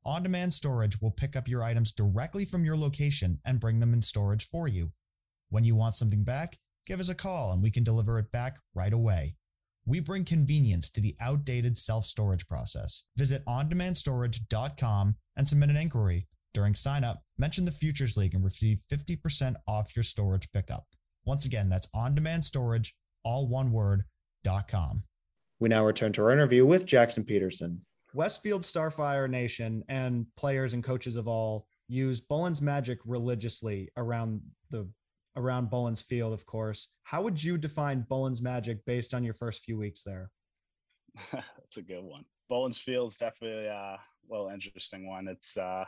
On 0.05 0.23
demand 0.23 0.55
storage 0.55 1.01
will 1.03 1.11
pick 1.11 1.37
up 1.37 1.47
your 1.47 1.63
items 1.63 1.93
directly 1.93 2.47
from 2.47 2.65
your 2.65 2.77
location 2.77 3.39
and 3.45 3.61
bring 3.61 3.81
them 3.81 3.93
in 3.93 4.01
storage 4.01 4.47
for 4.47 4.67
you. 4.67 4.93
When 5.51 5.63
you 5.63 5.75
want 5.75 5.95
something 5.95 6.25
back, 6.25 6.57
give 6.87 6.99
us 6.99 7.11
a 7.11 7.15
call 7.15 7.53
and 7.53 7.63
we 7.63 7.71
can 7.71 7.85
deliver 7.85 8.19
it 8.19 8.33
back 8.33 8.61
right 8.75 8.93
away. 8.93 9.37
We 9.85 10.01
bring 10.01 10.25
convenience 10.25 10.89
to 10.93 11.03
the 11.03 11.17
outdated 11.21 11.77
self 11.77 12.07
storage 12.07 12.49
process. 12.49 13.09
Visit 13.19 13.45
ondemandStorage.com 13.45 15.17
and 15.37 15.47
submit 15.47 15.69
an 15.69 15.77
inquiry. 15.77 16.29
During 16.55 16.75
sign 16.75 17.05
up, 17.05 17.25
mention 17.37 17.67
the 17.67 17.71
Futures 17.73 18.17
League 18.17 18.35
and 18.35 18.43
receive 18.43 18.83
50% 18.91 19.57
off 19.69 19.95
your 19.95 20.03
storage 20.03 20.51
pickup. 20.51 20.87
Once 21.27 21.45
again, 21.45 21.69
that's 21.69 21.89
on 21.93 22.15
demand 22.15 22.45
storage, 22.45 22.95
all 23.25 23.49
one 23.49 23.73
word, 23.73 24.05
dot 24.45 24.69
com. 24.69 25.03
We 25.59 25.69
now 25.69 25.85
return 25.85 26.13
to 26.13 26.23
our 26.23 26.31
interview 26.31 26.65
with 26.65 26.87
Jackson 26.87 27.25
Peterson. 27.25 27.83
Westfield 28.15 28.63
Starfire 28.63 29.29
Nation 29.29 29.83
and 29.89 30.27
players 30.37 30.73
and 30.73 30.85
coaches 30.85 31.17
of 31.17 31.27
all 31.27 31.67
use 31.89 32.21
Bullens 32.21 32.63
Magic 32.63 32.99
religiously 33.05 33.91
around 33.97 34.41
the 34.71 34.89
around 35.37 35.71
Bullens 35.71 36.03
Field, 36.03 36.33
of 36.33 36.47
course. 36.47 36.95
How 37.03 37.23
would 37.23 37.43
you 37.43 37.59
define 37.59 38.07
Bullens 38.09 38.41
Magic 38.41 38.85
based 38.87 39.13
on 39.13 39.25
your 39.25 39.35
first 39.35 39.65
few 39.65 39.77
weeks 39.77 40.03
there? 40.03 40.31
That's 41.33 41.77
a 41.79 41.83
good 41.83 42.05
one. 42.05 42.25
Bullens 42.51 42.81
Field's 42.81 43.17
definitely 43.17 43.67
a 43.67 43.99
well 44.29 44.49
interesting 44.49 45.09
one. 45.09 45.27
It's 45.27 45.57
uh 45.57 45.85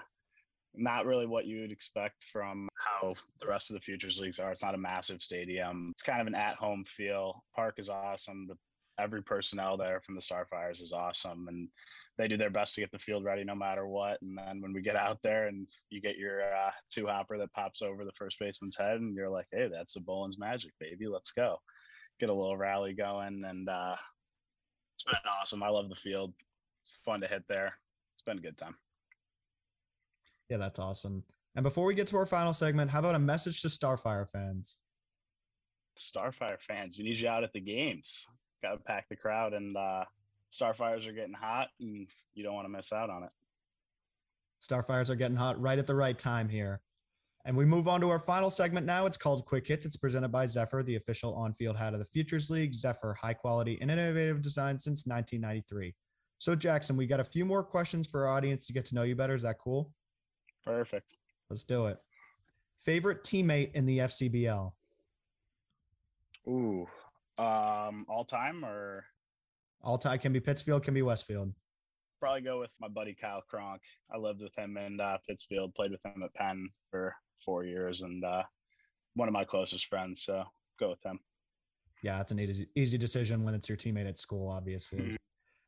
not 0.74 1.06
really 1.06 1.26
what 1.26 1.46
you 1.46 1.60
would 1.60 1.72
expect 1.72 2.24
from 2.24 2.68
how 2.76 3.14
the 3.40 3.46
rest 3.46 3.70
of 3.70 3.74
the 3.74 3.80
futures 3.80 4.20
leagues 4.20 4.38
are. 4.38 4.50
It's 4.50 4.64
not 4.64 4.74
a 4.74 4.78
massive 4.78 5.22
stadium. 5.22 5.88
It's 5.92 6.02
kind 6.02 6.20
of 6.20 6.26
an 6.26 6.34
at-home 6.34 6.84
feel. 6.84 7.44
Park 7.54 7.74
is 7.78 7.88
awesome. 7.88 8.46
The, 8.48 8.56
every 9.02 9.22
personnel 9.22 9.76
there 9.76 10.00
from 10.04 10.14
the 10.14 10.20
Starfires 10.20 10.80
is 10.80 10.92
awesome, 10.92 11.46
and 11.48 11.68
they 12.16 12.28
do 12.28 12.36
their 12.36 12.50
best 12.50 12.74
to 12.74 12.80
get 12.80 12.90
the 12.90 12.98
field 12.98 13.24
ready 13.24 13.44
no 13.44 13.54
matter 13.54 13.86
what. 13.86 14.20
And 14.22 14.36
then 14.36 14.60
when 14.60 14.72
we 14.72 14.82
get 14.82 14.96
out 14.96 15.18
there 15.22 15.46
and 15.46 15.66
you 15.90 16.00
get 16.00 16.16
your 16.16 16.42
uh, 16.42 16.70
two 16.90 17.06
hopper 17.06 17.38
that 17.38 17.52
pops 17.52 17.82
over 17.82 18.04
the 18.04 18.12
first 18.12 18.38
baseman's 18.38 18.76
head, 18.76 19.00
and 19.00 19.14
you're 19.14 19.30
like, 19.30 19.46
"Hey, 19.52 19.68
that's 19.72 19.94
the 19.94 20.00
Bullens 20.00 20.38
magic, 20.38 20.72
baby. 20.80 21.06
Let's 21.06 21.32
go." 21.32 21.58
Get 22.20 22.30
a 22.30 22.34
little 22.34 22.56
rally 22.56 22.94
going, 22.94 23.44
and 23.44 23.68
uh, 23.68 23.96
it's 24.96 25.04
been 25.04 25.14
awesome. 25.40 25.62
I 25.62 25.68
love 25.68 25.88
the 25.88 25.94
field. 25.94 26.34
It's 26.82 26.92
fun 27.04 27.20
to 27.20 27.28
hit 27.28 27.44
there. 27.48 27.74
It's 28.16 28.24
been 28.24 28.38
a 28.38 28.42
good 28.42 28.58
time. 28.58 28.76
Yeah, 30.48 30.56
that's 30.56 30.78
awesome. 30.78 31.24
And 31.54 31.62
before 31.62 31.84
we 31.84 31.94
get 31.94 32.06
to 32.08 32.16
our 32.16 32.26
final 32.26 32.52
segment, 32.52 32.90
how 32.90 33.00
about 33.00 33.14
a 33.14 33.18
message 33.18 33.62
to 33.62 33.68
Starfire 33.68 34.28
fans? 34.28 34.76
Starfire 35.98 36.60
fans, 36.60 36.96
we 36.98 37.04
need 37.04 37.18
you 37.18 37.28
out 37.28 37.44
at 37.44 37.52
the 37.52 37.60
games. 37.60 38.26
Got 38.62 38.72
to 38.72 38.78
pack 38.78 39.08
the 39.08 39.16
crowd, 39.16 39.54
and 39.54 39.76
uh, 39.76 40.04
Starfires 40.52 41.06
are 41.08 41.12
getting 41.12 41.34
hot, 41.34 41.68
and 41.80 42.08
you 42.34 42.44
don't 42.44 42.54
want 42.54 42.66
to 42.66 42.72
miss 42.72 42.92
out 42.92 43.10
on 43.10 43.24
it. 43.24 43.30
Starfires 44.60 45.10
are 45.10 45.16
getting 45.16 45.36
hot 45.36 45.60
right 45.60 45.78
at 45.78 45.86
the 45.86 45.94
right 45.94 46.18
time 46.18 46.48
here. 46.48 46.80
And 47.44 47.56
we 47.56 47.64
move 47.64 47.88
on 47.88 48.00
to 48.00 48.10
our 48.10 48.18
final 48.18 48.50
segment 48.50 48.84
now. 48.84 49.06
It's 49.06 49.16
called 49.16 49.46
Quick 49.46 49.66
Hits. 49.66 49.86
It's 49.86 49.96
presented 49.96 50.28
by 50.28 50.46
Zephyr, 50.46 50.82
the 50.82 50.96
official 50.96 51.34
on 51.34 51.54
field 51.54 51.76
hat 51.76 51.92
of 51.92 51.98
the 51.98 52.04
Futures 52.04 52.50
League. 52.50 52.74
Zephyr, 52.74 53.14
high 53.14 53.34
quality 53.34 53.78
and 53.80 53.90
innovative 53.90 54.42
design 54.42 54.78
since 54.78 55.06
1993. 55.06 55.94
So, 56.38 56.54
Jackson, 56.54 56.96
we 56.96 57.06
got 57.06 57.20
a 57.20 57.24
few 57.24 57.44
more 57.44 57.62
questions 57.62 58.06
for 58.06 58.26
our 58.26 58.36
audience 58.36 58.66
to 58.66 58.72
get 58.72 58.84
to 58.86 58.94
know 58.94 59.02
you 59.02 59.16
better. 59.16 59.34
Is 59.34 59.42
that 59.42 59.58
cool? 59.58 59.92
Perfect. 60.64 61.16
Let's 61.50 61.64
do 61.64 61.86
it. 61.86 61.98
Favorite 62.76 63.24
teammate 63.24 63.74
in 63.74 63.86
the 63.86 63.98
FCBL? 63.98 64.72
Ooh, 66.46 66.86
um, 67.38 68.06
all 68.08 68.24
time 68.24 68.64
or 68.64 69.04
all 69.82 69.98
time 69.98 70.18
can 70.18 70.32
be 70.32 70.40
Pittsfield, 70.40 70.84
can 70.84 70.94
be 70.94 71.02
Westfield. 71.02 71.52
Probably 72.20 72.40
go 72.40 72.58
with 72.58 72.72
my 72.80 72.88
buddy 72.88 73.14
Kyle 73.14 73.42
Cronk. 73.48 73.80
I 74.12 74.18
lived 74.18 74.42
with 74.42 74.56
him 74.56 74.76
in 74.76 75.00
uh, 75.00 75.18
Pittsfield, 75.26 75.74
played 75.74 75.92
with 75.92 76.04
him 76.04 76.22
at 76.24 76.34
Penn 76.34 76.68
for 76.90 77.14
four 77.44 77.64
years, 77.64 78.02
and 78.02 78.24
uh, 78.24 78.42
one 79.14 79.28
of 79.28 79.34
my 79.34 79.44
closest 79.44 79.86
friends. 79.86 80.24
So 80.24 80.44
go 80.80 80.90
with 80.90 81.02
him. 81.02 81.20
Yeah, 82.02 82.20
it's 82.20 82.32
an 82.32 82.40
easy, 82.40 82.68
easy 82.74 82.98
decision 82.98 83.44
when 83.44 83.54
it's 83.54 83.68
your 83.68 83.78
teammate 83.78 84.08
at 84.08 84.18
school, 84.18 84.48
obviously. 84.48 85.00
Mm-hmm. 85.00 85.16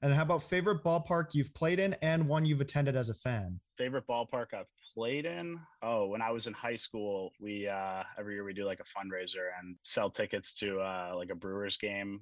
And 0.03 0.15
how 0.15 0.23
about 0.23 0.43
favorite 0.43 0.83
ballpark 0.83 1.35
you've 1.35 1.53
played 1.53 1.79
in 1.79 1.95
and 2.01 2.27
one 2.27 2.47
you've 2.47 2.63
attended 2.63 2.97
as 2.97 3.11
a 3.11 3.15
fan? 3.15 3.61
Favorite 3.77 4.07
ballpark 4.07 4.55
I've 4.55 4.67
played 4.95 5.27
in? 5.27 5.61
Oh, 5.83 6.07
when 6.07 6.23
I 6.23 6.31
was 6.31 6.47
in 6.47 6.55
high 6.55 6.77
school, 6.77 7.33
we 7.39 7.69
uh, 7.69 8.03
every 8.19 8.35
year 8.35 8.45
we 8.45 8.55
do 8.55 8.65
like 8.65 8.81
a 8.81 8.85
fundraiser 8.85 9.49
and 9.61 9.77
sell 9.83 10.09
tickets 10.09 10.55
to 10.61 10.81
uh, 10.81 11.13
like 11.17 11.31
a 11.31 11.35
Brewers 11.35 11.77
game, 11.77 12.21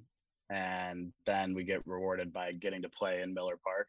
and 0.49 1.13
then 1.25 1.53
we 1.53 1.63
get 1.63 1.85
rewarded 1.87 2.33
by 2.33 2.51
getting 2.51 2.81
to 2.81 2.89
play 2.89 3.21
in 3.21 3.33
Miller 3.33 3.57
Park. 3.63 3.87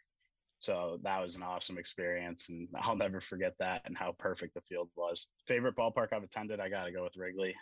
So 0.61 1.01
that 1.03 1.21
was 1.21 1.37
an 1.37 1.43
awesome 1.43 1.79
experience, 1.79 2.49
and 2.49 2.69
I'll 2.83 2.97
never 2.97 3.21
forget 3.21 3.55
that 3.59 3.83
and 3.87 3.97
how 3.97 4.13
perfect 4.19 4.55
the 4.55 4.61
field 4.61 4.89
was. 4.95 5.31
Favorite 5.49 5.75
ballpark 5.75 6.13
I've 6.13 6.23
attended? 6.23 6.61
I 6.61 6.69
got 6.69 6.85
to 6.85 6.93
go 6.93 7.03
with 7.03 7.17
Wrigley. 7.17 7.57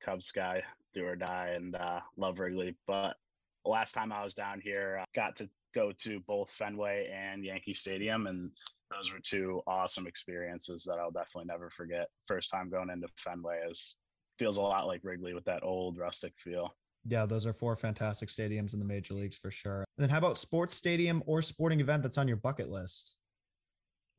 Cubs 0.00 0.32
guy, 0.32 0.62
do 0.94 1.06
or 1.06 1.14
die, 1.14 1.52
and 1.56 1.76
uh, 1.76 2.00
love 2.16 2.40
Wrigley. 2.40 2.74
But 2.86 3.16
last 3.64 3.92
time 3.92 4.12
I 4.12 4.22
was 4.22 4.34
down 4.34 4.60
here, 4.60 4.98
I 5.00 5.04
got 5.14 5.36
to 5.36 5.48
go 5.74 5.92
to 5.98 6.20
both 6.26 6.50
Fenway 6.50 7.10
and 7.12 7.44
Yankee 7.44 7.74
Stadium, 7.74 8.26
and 8.26 8.50
those 8.90 9.12
were 9.12 9.20
two 9.20 9.62
awesome 9.66 10.06
experiences 10.06 10.84
that 10.84 10.98
I'll 10.98 11.10
definitely 11.10 11.46
never 11.46 11.70
forget. 11.70 12.08
First 12.26 12.50
time 12.50 12.70
going 12.70 12.90
into 12.90 13.08
Fenway 13.16 13.60
is 13.70 13.96
feels 14.38 14.58
a 14.58 14.62
lot 14.62 14.86
like 14.86 15.00
Wrigley 15.04 15.34
with 15.34 15.44
that 15.44 15.62
old 15.62 15.98
rustic 15.98 16.32
feel. 16.38 16.74
Yeah, 17.06 17.26
those 17.26 17.46
are 17.46 17.52
four 17.52 17.74
fantastic 17.74 18.28
stadiums 18.28 18.74
in 18.74 18.78
the 18.78 18.84
major 18.84 19.14
leagues 19.14 19.36
for 19.36 19.50
sure. 19.50 19.84
And 19.96 20.04
then 20.04 20.08
how 20.10 20.18
about 20.18 20.38
sports 20.38 20.74
stadium 20.74 21.22
or 21.26 21.42
sporting 21.42 21.80
event 21.80 22.02
that's 22.02 22.18
on 22.18 22.28
your 22.28 22.36
bucket 22.36 22.68
list? 22.68 23.16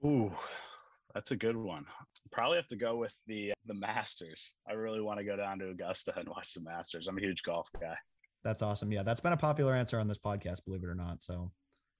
Ooh, 0.05 0.31
that's 1.13 1.31
a 1.31 1.37
good 1.37 1.55
one. 1.55 1.85
Probably 2.31 2.57
have 2.57 2.67
to 2.67 2.75
go 2.75 2.97
with 2.97 3.17
the 3.27 3.53
the 3.65 3.73
Masters. 3.73 4.55
I 4.67 4.73
really 4.73 5.01
want 5.01 5.19
to 5.19 5.25
go 5.25 5.37
down 5.37 5.59
to 5.59 5.69
Augusta 5.69 6.13
and 6.17 6.27
watch 6.27 6.53
the 6.53 6.63
Masters. 6.63 7.07
I'm 7.07 7.17
a 7.17 7.21
huge 7.21 7.43
golf 7.43 7.69
guy. 7.79 7.95
That's 8.43 8.61
awesome. 8.61 8.91
Yeah, 8.91 9.03
that's 9.03 9.21
been 9.21 9.33
a 9.33 9.37
popular 9.37 9.73
answer 9.73 9.99
on 9.99 10.07
this 10.07 10.17
podcast, 10.17 10.65
believe 10.65 10.83
it 10.83 10.89
or 10.89 10.95
not. 10.95 11.23
So 11.23 11.51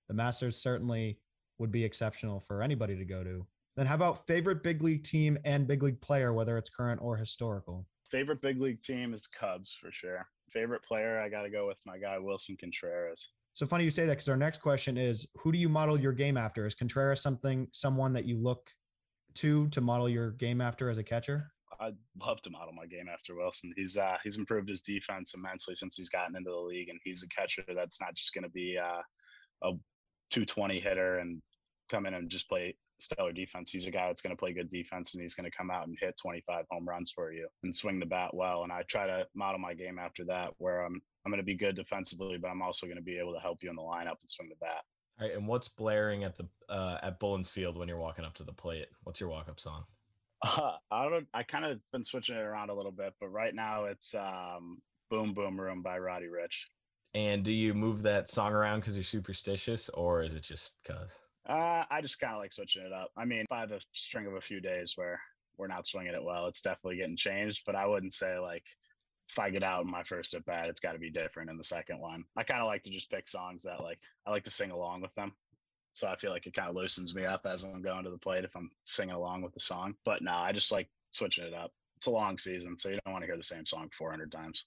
the 0.07 0.13
Masters 0.13 0.57
certainly 0.57 1.19
would 1.57 1.71
be 1.71 1.83
exceptional 1.83 2.39
for 2.39 2.61
anybody 2.61 2.97
to 2.97 3.05
go 3.05 3.23
to. 3.23 3.45
Then 3.75 3.85
how 3.85 3.95
about 3.95 4.27
favorite 4.27 4.61
big 4.61 4.81
league 4.81 5.03
team 5.03 5.37
and 5.45 5.67
big 5.67 5.81
league 5.81 6.01
player, 6.01 6.33
whether 6.33 6.57
it's 6.57 6.69
current 6.69 7.01
or 7.01 7.15
historical? 7.17 7.87
Favorite 8.11 8.41
big 8.41 8.61
league 8.61 8.81
team 8.81 9.13
is 9.13 9.27
Cubs 9.27 9.73
for 9.73 9.91
sure. 9.91 10.27
Favorite 10.51 10.83
player, 10.83 11.19
I 11.19 11.29
got 11.29 11.43
to 11.43 11.49
go 11.49 11.65
with 11.67 11.77
my 11.85 11.97
guy 11.97 12.17
Willson 12.19 12.59
Contreras. 12.59 13.29
So 13.53 13.65
funny 13.65 13.83
you 13.83 13.91
say 13.91 14.05
that 14.05 14.13
because 14.13 14.29
our 14.29 14.37
next 14.37 14.61
question 14.61 14.97
is 14.97 15.27
who 15.37 15.51
do 15.51 15.57
you 15.57 15.69
model 15.69 15.99
your 15.99 16.11
game 16.11 16.37
after? 16.37 16.65
Is 16.65 16.75
Contreras 16.75 17.21
something 17.21 17.67
someone 17.71 18.13
that 18.13 18.25
you 18.25 18.37
look 18.37 18.69
to 19.35 19.67
to 19.69 19.81
model 19.81 20.09
your 20.09 20.31
game 20.31 20.61
after 20.61 20.89
as 20.89 20.97
a 20.97 21.03
catcher? 21.03 21.52
I'd 21.83 21.97
love 22.25 22.41
to 22.41 22.49
model 22.49 22.73
my 22.73 22.85
game 22.85 23.07
after 23.11 23.33
Willson. 23.33 23.71
He's 23.75 23.97
uh, 23.97 24.15
he's 24.23 24.37
improved 24.37 24.69
his 24.69 24.81
defense 24.81 25.33
immensely 25.35 25.75
since 25.75 25.95
he's 25.95 26.09
gotten 26.09 26.35
into 26.35 26.49
the 26.49 26.57
league, 26.57 26.89
and 26.89 26.99
he's 27.03 27.23
a 27.23 27.27
catcher 27.29 27.63
that's 27.75 27.99
not 27.99 28.15
just 28.15 28.33
going 28.33 28.43
to 28.43 28.49
be 28.49 28.77
uh, 28.77 29.01
a 29.67 29.71
220 30.31 30.79
hitter 30.79 31.19
and 31.19 31.41
come 31.91 32.05
in 32.05 32.13
and 32.13 32.29
just 32.29 32.47
play 32.47 32.75
stellar 32.99 33.33
defense. 33.33 33.69
He's 33.69 33.87
a 33.87 33.91
guy 33.91 34.07
that's 34.07 34.21
going 34.21 34.35
to 34.35 34.39
play 34.39 34.53
good 34.53 34.69
defense, 34.69 35.13
and 35.13 35.21
he's 35.21 35.35
going 35.35 35.49
to 35.49 35.57
come 35.57 35.69
out 35.69 35.87
and 35.87 35.97
hit 35.99 36.15
25 36.21 36.65
home 36.71 36.87
runs 36.87 37.11
for 37.11 37.33
you 37.33 37.47
and 37.63 37.75
swing 37.75 37.99
the 37.99 38.05
bat 38.05 38.33
well. 38.33 38.63
And 38.63 38.71
I 38.71 38.83
try 38.83 39.05
to 39.05 39.27
model 39.35 39.59
my 39.59 39.73
game 39.73 39.99
after 39.99 40.23
that, 40.25 40.51
where 40.57 40.85
I'm 40.85 41.01
I'm 41.25 41.31
going 41.31 41.41
to 41.41 41.45
be 41.45 41.55
good 41.55 41.75
defensively, 41.75 42.37
but 42.37 42.49
I'm 42.49 42.61
also 42.61 42.85
going 42.85 42.97
to 42.97 43.03
be 43.03 43.17
able 43.17 43.33
to 43.33 43.39
help 43.39 43.59
you 43.61 43.69
in 43.69 43.75
the 43.75 43.81
lineup 43.81 44.19
and 44.21 44.29
swing 44.29 44.49
the 44.49 44.55
bat. 44.59 44.81
All 45.19 45.27
right, 45.27 45.35
and 45.35 45.47
what's 45.47 45.67
blaring 45.67 46.23
at 46.23 46.35
the 46.37 46.47
uh, 46.69 46.97
at 47.03 47.19
Bullens 47.19 47.49
Field 47.49 47.77
when 47.77 47.87
you're 47.87 47.97
walking 47.97 48.25
up 48.25 48.33
to 48.35 48.43
the 48.43 48.53
plate? 48.53 48.87
What's 49.03 49.19
your 49.19 49.29
walk 49.29 49.49
up 49.49 49.59
song? 49.59 49.83
Uh, 50.43 50.73
I 50.91 51.09
don't. 51.09 51.27
I 51.33 51.43
kind 51.43 51.65
of 51.65 51.79
been 51.91 52.03
switching 52.03 52.35
it 52.35 52.41
around 52.41 52.69
a 52.69 52.73
little 52.73 52.91
bit, 52.91 53.13
but 53.19 53.29
right 53.29 53.55
now 53.55 53.85
it's 53.85 54.13
um, 54.13 54.81
"Boom 55.09 55.33
Boom 55.33 55.59
Room" 55.59 55.81
by 55.81 55.97
Roddy 55.97 56.27
Ricch. 56.27 56.65
And 57.15 57.43
do 57.43 57.51
you 57.51 57.73
move 57.73 58.01
that 58.01 58.27
song 58.27 58.53
around 58.53 58.81
because 58.81 58.97
you're 58.97 59.03
superstitious, 59.03 59.89
or 59.89 60.23
is 60.23 60.33
it 60.33 60.43
just 60.43 60.75
because? 60.83 61.19
Uh, 61.47 61.83
I 61.89 62.01
just 62.01 62.19
kind 62.19 62.33
of 62.33 62.39
like 62.39 62.51
switching 62.51 62.85
it 62.85 62.91
up. 62.91 63.11
I 63.15 63.25
mean, 63.25 63.41
if 63.41 63.51
I 63.51 63.59
have 63.59 63.71
a 63.71 63.79
string 63.91 64.27
of 64.27 64.33
a 64.33 64.41
few 64.41 64.59
days 64.59 64.93
where 64.95 65.19
we're 65.57 65.67
not 65.67 65.85
swinging 65.85 66.13
it 66.13 66.23
well, 66.23 66.47
it's 66.47 66.61
definitely 66.61 66.97
getting 66.97 67.17
changed. 67.17 67.63
But 67.65 67.75
I 67.75 67.85
wouldn't 67.85 68.13
say 68.13 68.37
like 68.39 68.65
if 69.29 69.39
I 69.39 69.49
get 69.49 69.63
out 69.63 69.83
in 69.83 69.91
my 69.91 70.03
first 70.03 70.33
at 70.33 70.45
bat, 70.45 70.69
it's 70.69 70.81
got 70.81 70.93
to 70.93 70.99
be 70.99 71.09
different 71.09 71.49
in 71.49 71.57
the 71.57 71.63
second 71.63 71.99
one. 71.99 72.23
I 72.35 72.43
kind 72.43 72.61
of 72.61 72.67
like 72.67 72.83
to 72.83 72.89
just 72.89 73.11
pick 73.11 73.27
songs 73.27 73.63
that 73.63 73.81
like 73.81 73.99
I 74.25 74.31
like 74.31 74.43
to 74.43 74.51
sing 74.51 74.71
along 74.71 75.01
with 75.01 75.13
them. 75.15 75.33
So 75.93 76.07
I 76.07 76.15
feel 76.15 76.31
like 76.31 76.47
it 76.47 76.53
kind 76.53 76.69
of 76.69 76.75
loosens 76.75 77.15
me 77.15 77.25
up 77.25 77.45
as 77.45 77.63
I'm 77.63 77.81
going 77.81 78.03
to 78.03 78.09
the 78.09 78.17
plate 78.17 78.43
if 78.43 78.55
I'm 78.55 78.71
singing 78.83 79.13
along 79.13 79.43
with 79.43 79.53
the 79.53 79.59
song. 79.59 79.95
But 80.05 80.23
no, 80.23 80.31
I 80.31 80.51
just 80.51 80.71
like 80.71 80.89
switching 81.11 81.45
it 81.45 81.53
up. 81.53 81.71
It's 81.97 82.07
a 82.07 82.11
long 82.11 82.37
season, 82.37 82.77
so 82.77 82.89
you 82.89 82.99
don't 83.05 83.13
want 83.13 83.21
to 83.21 83.27
hear 83.27 83.37
the 83.37 83.43
same 83.43 83.65
song 83.65 83.89
400 83.95 84.31
times. 84.31 84.65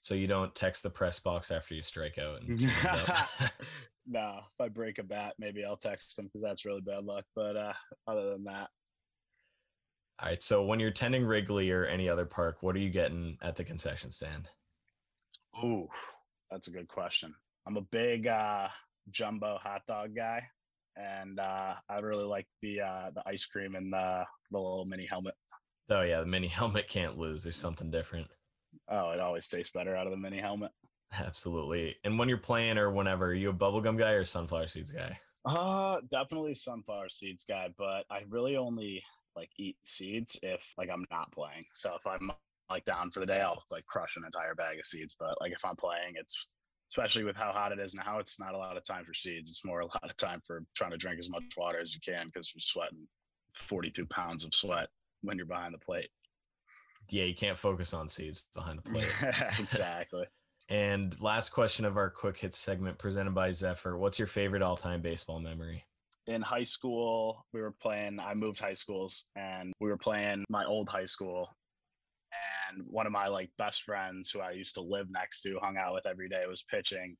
So 0.00 0.14
you 0.14 0.26
don't 0.26 0.54
text 0.54 0.82
the 0.82 0.90
press 0.90 1.18
box 1.18 1.50
after 1.50 1.74
you 1.74 1.82
strike 1.82 2.18
out. 2.18 2.42
And 2.42 2.60
no, 4.06 4.38
if 4.38 4.60
I 4.60 4.68
break 4.68 4.98
a 4.98 5.02
bat, 5.02 5.34
maybe 5.38 5.64
I'll 5.64 5.76
text 5.76 6.16
them 6.16 6.26
because 6.26 6.42
that's 6.42 6.64
really 6.64 6.80
bad 6.80 7.04
luck. 7.04 7.24
But 7.34 7.56
uh, 7.56 7.72
other 8.08 8.30
than 8.30 8.44
that, 8.44 8.70
all 10.18 10.28
right. 10.28 10.42
So 10.42 10.64
when 10.64 10.80
you're 10.80 10.90
tending 10.90 11.26
Wrigley 11.26 11.70
or 11.70 11.84
any 11.84 12.08
other 12.08 12.24
park, 12.24 12.62
what 12.62 12.74
are 12.74 12.80
you 12.80 12.88
getting 12.88 13.36
at 13.42 13.56
the 13.56 13.64
concession 13.64 14.10
stand? 14.10 14.48
Ooh, 15.62 15.88
that's 16.50 16.68
a 16.68 16.72
good 16.72 16.88
question. 16.88 17.34
I'm 17.66 17.76
a 17.76 17.82
big 17.82 18.26
uh, 18.26 18.68
jumbo 19.10 19.58
hot 19.62 19.82
dog 19.86 20.14
guy, 20.16 20.42
and 20.96 21.38
uh, 21.38 21.74
I 21.88 21.98
really 21.98 22.24
like 22.24 22.46
the 22.62 22.80
uh, 22.80 23.10
the 23.14 23.22
ice 23.26 23.46
cream 23.46 23.74
and 23.74 23.92
the, 23.92 24.24
the 24.50 24.58
little 24.58 24.84
mini 24.84 25.06
helmet. 25.06 25.34
Oh 25.90 26.02
yeah, 26.02 26.20
the 26.20 26.26
mini 26.26 26.46
helmet 26.48 26.88
can't 26.88 27.18
lose. 27.18 27.42
There's 27.42 27.56
something 27.56 27.90
different. 27.90 28.28
Oh, 28.90 29.10
it 29.10 29.20
always 29.20 29.48
tastes 29.48 29.72
better 29.72 29.96
out 29.96 30.06
of 30.06 30.12
the 30.12 30.18
mini 30.18 30.38
helmet. 30.38 30.70
Absolutely. 31.18 31.96
And 32.04 32.18
when 32.18 32.28
you're 32.28 32.38
playing 32.38 32.78
or 32.78 32.90
whenever, 32.90 33.26
are 33.26 33.34
you 33.34 33.50
a 33.50 33.54
bubblegum 33.54 33.98
guy 33.98 34.10
or 34.10 34.24
sunflower 34.24 34.68
seeds 34.68 34.92
guy? 34.92 35.18
Uh, 35.44 36.00
definitely 36.10 36.54
sunflower 36.54 37.08
seeds 37.08 37.44
guy, 37.44 37.68
but 37.78 38.04
I 38.10 38.22
really 38.28 38.56
only 38.56 39.02
like 39.36 39.50
eat 39.58 39.76
seeds 39.84 40.38
if 40.42 40.66
like 40.76 40.90
I'm 40.92 41.06
not 41.10 41.30
playing. 41.32 41.64
So 41.72 41.94
if 41.94 42.06
I'm 42.06 42.32
like 42.68 42.84
down 42.84 43.10
for 43.10 43.20
the 43.20 43.26
day, 43.26 43.40
I'll 43.40 43.62
like 43.70 43.86
crush 43.86 44.16
an 44.16 44.24
entire 44.24 44.54
bag 44.54 44.78
of 44.78 44.84
seeds. 44.84 45.14
But 45.18 45.40
like 45.40 45.52
if 45.52 45.64
I'm 45.64 45.76
playing, 45.76 46.14
it's 46.16 46.48
especially 46.90 47.24
with 47.24 47.36
how 47.36 47.52
hot 47.52 47.72
it 47.72 47.78
is 47.78 47.94
now, 47.94 48.18
it's 48.18 48.40
not 48.40 48.54
a 48.54 48.58
lot 48.58 48.76
of 48.76 48.84
time 48.84 49.04
for 49.04 49.14
seeds. 49.14 49.50
It's 49.50 49.64
more 49.64 49.80
a 49.80 49.86
lot 49.86 50.04
of 50.04 50.16
time 50.16 50.40
for 50.46 50.62
trying 50.74 50.92
to 50.92 50.96
drink 50.96 51.18
as 51.18 51.30
much 51.30 51.44
water 51.56 51.78
as 51.78 51.94
you 51.94 52.00
can 52.04 52.26
because 52.26 52.52
you're 52.54 52.60
sweating 52.60 53.06
42 53.54 54.06
pounds 54.06 54.44
of 54.44 54.54
sweat 54.54 54.88
when 55.22 55.36
you're 55.36 55.46
behind 55.46 55.74
the 55.74 55.78
plate. 55.78 56.08
Yeah, 57.10 57.24
you 57.24 57.34
can't 57.34 57.58
focus 57.58 57.94
on 57.94 58.08
seeds 58.08 58.44
behind 58.54 58.78
the 58.78 58.82
plate. 58.90 59.12
exactly. 59.58 60.24
and 60.68 61.18
last 61.20 61.50
question 61.50 61.84
of 61.84 61.96
our 61.96 62.10
quick 62.10 62.38
hits 62.38 62.58
segment 62.58 62.98
presented 62.98 63.34
by 63.34 63.52
Zephyr. 63.52 63.96
What's 63.96 64.18
your 64.18 64.28
favorite 64.28 64.62
all 64.62 64.76
time 64.76 65.02
baseball 65.02 65.40
memory? 65.40 65.84
in 66.26 66.42
high 66.42 66.64
school, 66.64 67.46
we 67.52 67.60
were 67.60 67.74
playing, 67.80 68.18
I 68.18 68.34
moved 68.34 68.58
high 68.58 68.72
schools 68.72 69.24
and 69.36 69.72
we 69.80 69.88
were 69.88 69.96
playing 69.96 70.44
my 70.48 70.64
old 70.64 70.88
high 70.88 71.04
school. 71.04 71.48
And 72.70 72.82
one 72.88 73.06
of 73.06 73.12
my 73.12 73.28
like 73.28 73.50
best 73.58 73.82
friends 73.82 74.30
who 74.30 74.40
I 74.40 74.52
used 74.52 74.74
to 74.74 74.82
live 74.82 75.06
next 75.10 75.42
to, 75.42 75.58
hung 75.60 75.76
out 75.76 75.94
with 75.94 76.06
every 76.06 76.28
day, 76.28 76.44
was 76.48 76.64
pitching 76.70 77.16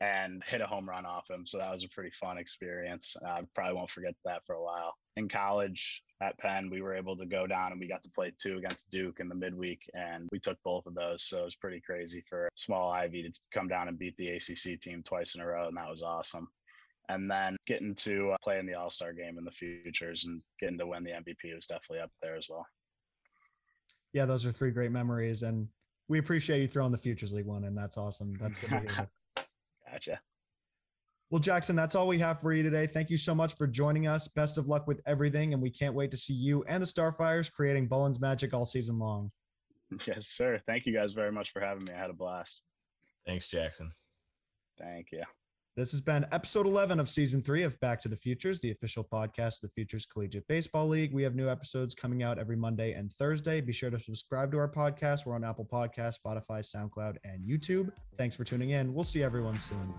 and 0.00 0.42
hit 0.44 0.60
a 0.60 0.66
home 0.66 0.88
run 0.88 1.06
off 1.06 1.30
him. 1.30 1.46
So 1.46 1.56
that 1.58 1.72
was 1.72 1.84
a 1.84 1.88
pretty 1.88 2.10
fun 2.10 2.36
experience. 2.36 3.16
I 3.26 3.40
probably 3.54 3.74
won't 3.74 3.90
forget 3.90 4.14
that 4.26 4.42
for 4.46 4.56
a 4.56 4.62
while. 4.62 4.94
In 5.16 5.26
college 5.26 6.02
at 6.20 6.38
Penn, 6.38 6.68
we 6.70 6.82
were 6.82 6.94
able 6.94 7.16
to 7.16 7.24
go 7.24 7.46
down 7.46 7.72
and 7.72 7.80
we 7.80 7.88
got 7.88 8.02
to 8.02 8.10
play 8.10 8.32
two 8.38 8.58
against 8.58 8.90
Duke 8.90 9.20
in 9.20 9.28
the 9.28 9.34
midweek, 9.34 9.80
and 9.94 10.28
we 10.30 10.38
took 10.38 10.58
both 10.64 10.84
of 10.86 10.94
those. 10.94 11.22
So 11.22 11.40
it 11.40 11.44
was 11.44 11.56
pretty 11.56 11.80
crazy 11.80 12.22
for 12.28 12.48
small 12.54 12.90
Ivy 12.90 13.22
to 13.22 13.40
come 13.54 13.68
down 13.68 13.88
and 13.88 13.98
beat 13.98 14.16
the 14.18 14.28
ACC 14.28 14.78
team 14.80 15.02
twice 15.02 15.34
in 15.34 15.40
a 15.40 15.46
row, 15.46 15.68
and 15.68 15.76
that 15.76 15.88
was 15.88 16.02
awesome 16.02 16.48
and 17.08 17.30
then 17.30 17.56
getting 17.66 17.94
to 17.94 18.32
uh, 18.32 18.36
play 18.42 18.58
in 18.58 18.66
the 18.66 18.74
All 18.74 18.90
Star 18.90 19.12
game 19.12 19.38
in 19.38 19.44
the 19.44 19.50
futures 19.50 20.26
and 20.26 20.42
getting 20.58 20.78
to 20.78 20.86
win 20.86 21.04
the 21.04 21.10
MVP 21.10 21.54
was 21.54 21.66
definitely 21.66 22.00
up 22.00 22.10
there 22.22 22.36
as 22.36 22.48
well. 22.50 22.66
Yeah, 24.12 24.24
those 24.26 24.46
are 24.46 24.52
three 24.52 24.70
great 24.70 24.92
memories, 24.92 25.42
and 25.42 25.68
we 26.08 26.18
appreciate 26.18 26.60
you 26.60 26.68
throwing 26.68 26.92
the 26.92 26.98
Futures 26.98 27.32
League 27.32 27.46
one, 27.46 27.64
and 27.64 27.76
that's 27.76 27.98
awesome. 27.98 28.36
That's 28.40 28.58
good 28.58 28.70
to 28.70 28.80
hear. 28.80 29.10
gotcha. 29.90 30.20
Well, 31.30 31.40
Jackson, 31.40 31.74
that's 31.74 31.96
all 31.96 32.06
we 32.06 32.20
have 32.20 32.40
for 32.40 32.52
you 32.52 32.62
today. 32.62 32.86
Thank 32.86 33.10
you 33.10 33.16
so 33.16 33.34
much 33.34 33.56
for 33.56 33.66
joining 33.66 34.06
us. 34.06 34.28
Best 34.28 34.58
of 34.58 34.68
luck 34.68 34.86
with 34.86 35.00
everything, 35.06 35.52
and 35.52 35.62
we 35.62 35.70
can't 35.70 35.94
wait 35.94 36.10
to 36.12 36.16
see 36.16 36.34
you 36.34 36.62
and 36.68 36.80
the 36.80 36.86
Starfires 36.86 37.52
creating 37.52 37.88
Bullens 37.88 38.20
magic 38.20 38.54
all 38.54 38.64
season 38.64 38.96
long. 38.96 39.30
Yes, 40.04 40.26
sir. 40.26 40.60
Thank 40.66 40.84
you 40.84 40.92
guys 40.92 41.12
very 41.12 41.30
much 41.30 41.52
for 41.52 41.60
having 41.60 41.84
me. 41.84 41.92
I 41.92 41.96
had 41.96 42.10
a 42.10 42.12
blast. 42.12 42.62
Thanks, 43.24 43.46
Jackson. 43.46 43.92
Thank 44.78 45.12
you. 45.12 45.22
This 45.76 45.90
has 45.90 46.00
been 46.00 46.24
episode 46.32 46.64
11 46.64 46.98
of 46.98 47.06
season 47.06 47.42
three 47.42 47.62
of 47.62 47.78
Back 47.80 48.00
to 48.00 48.08
the 48.08 48.16
Futures, 48.16 48.60
the 48.60 48.70
official 48.70 49.04
podcast 49.04 49.56
of 49.56 49.60
the 49.60 49.68
Futures 49.68 50.06
Collegiate 50.06 50.48
Baseball 50.48 50.88
League. 50.88 51.12
We 51.12 51.22
have 51.22 51.34
new 51.34 51.50
episodes 51.50 51.94
coming 51.94 52.22
out 52.22 52.38
every 52.38 52.56
Monday 52.56 52.94
and 52.94 53.12
Thursday. 53.12 53.60
Be 53.60 53.74
sure 53.74 53.90
to 53.90 53.98
subscribe 53.98 54.50
to 54.52 54.58
our 54.58 54.72
podcast. 54.72 55.26
We're 55.26 55.34
on 55.34 55.44
Apple 55.44 55.68
Podcasts, 55.70 56.16
Spotify, 56.26 56.64
SoundCloud, 56.64 57.16
and 57.24 57.46
YouTube. 57.46 57.92
Thanks 58.16 58.34
for 58.34 58.44
tuning 58.44 58.70
in. 58.70 58.94
We'll 58.94 59.04
see 59.04 59.22
everyone 59.22 59.58
soon. 59.58 59.94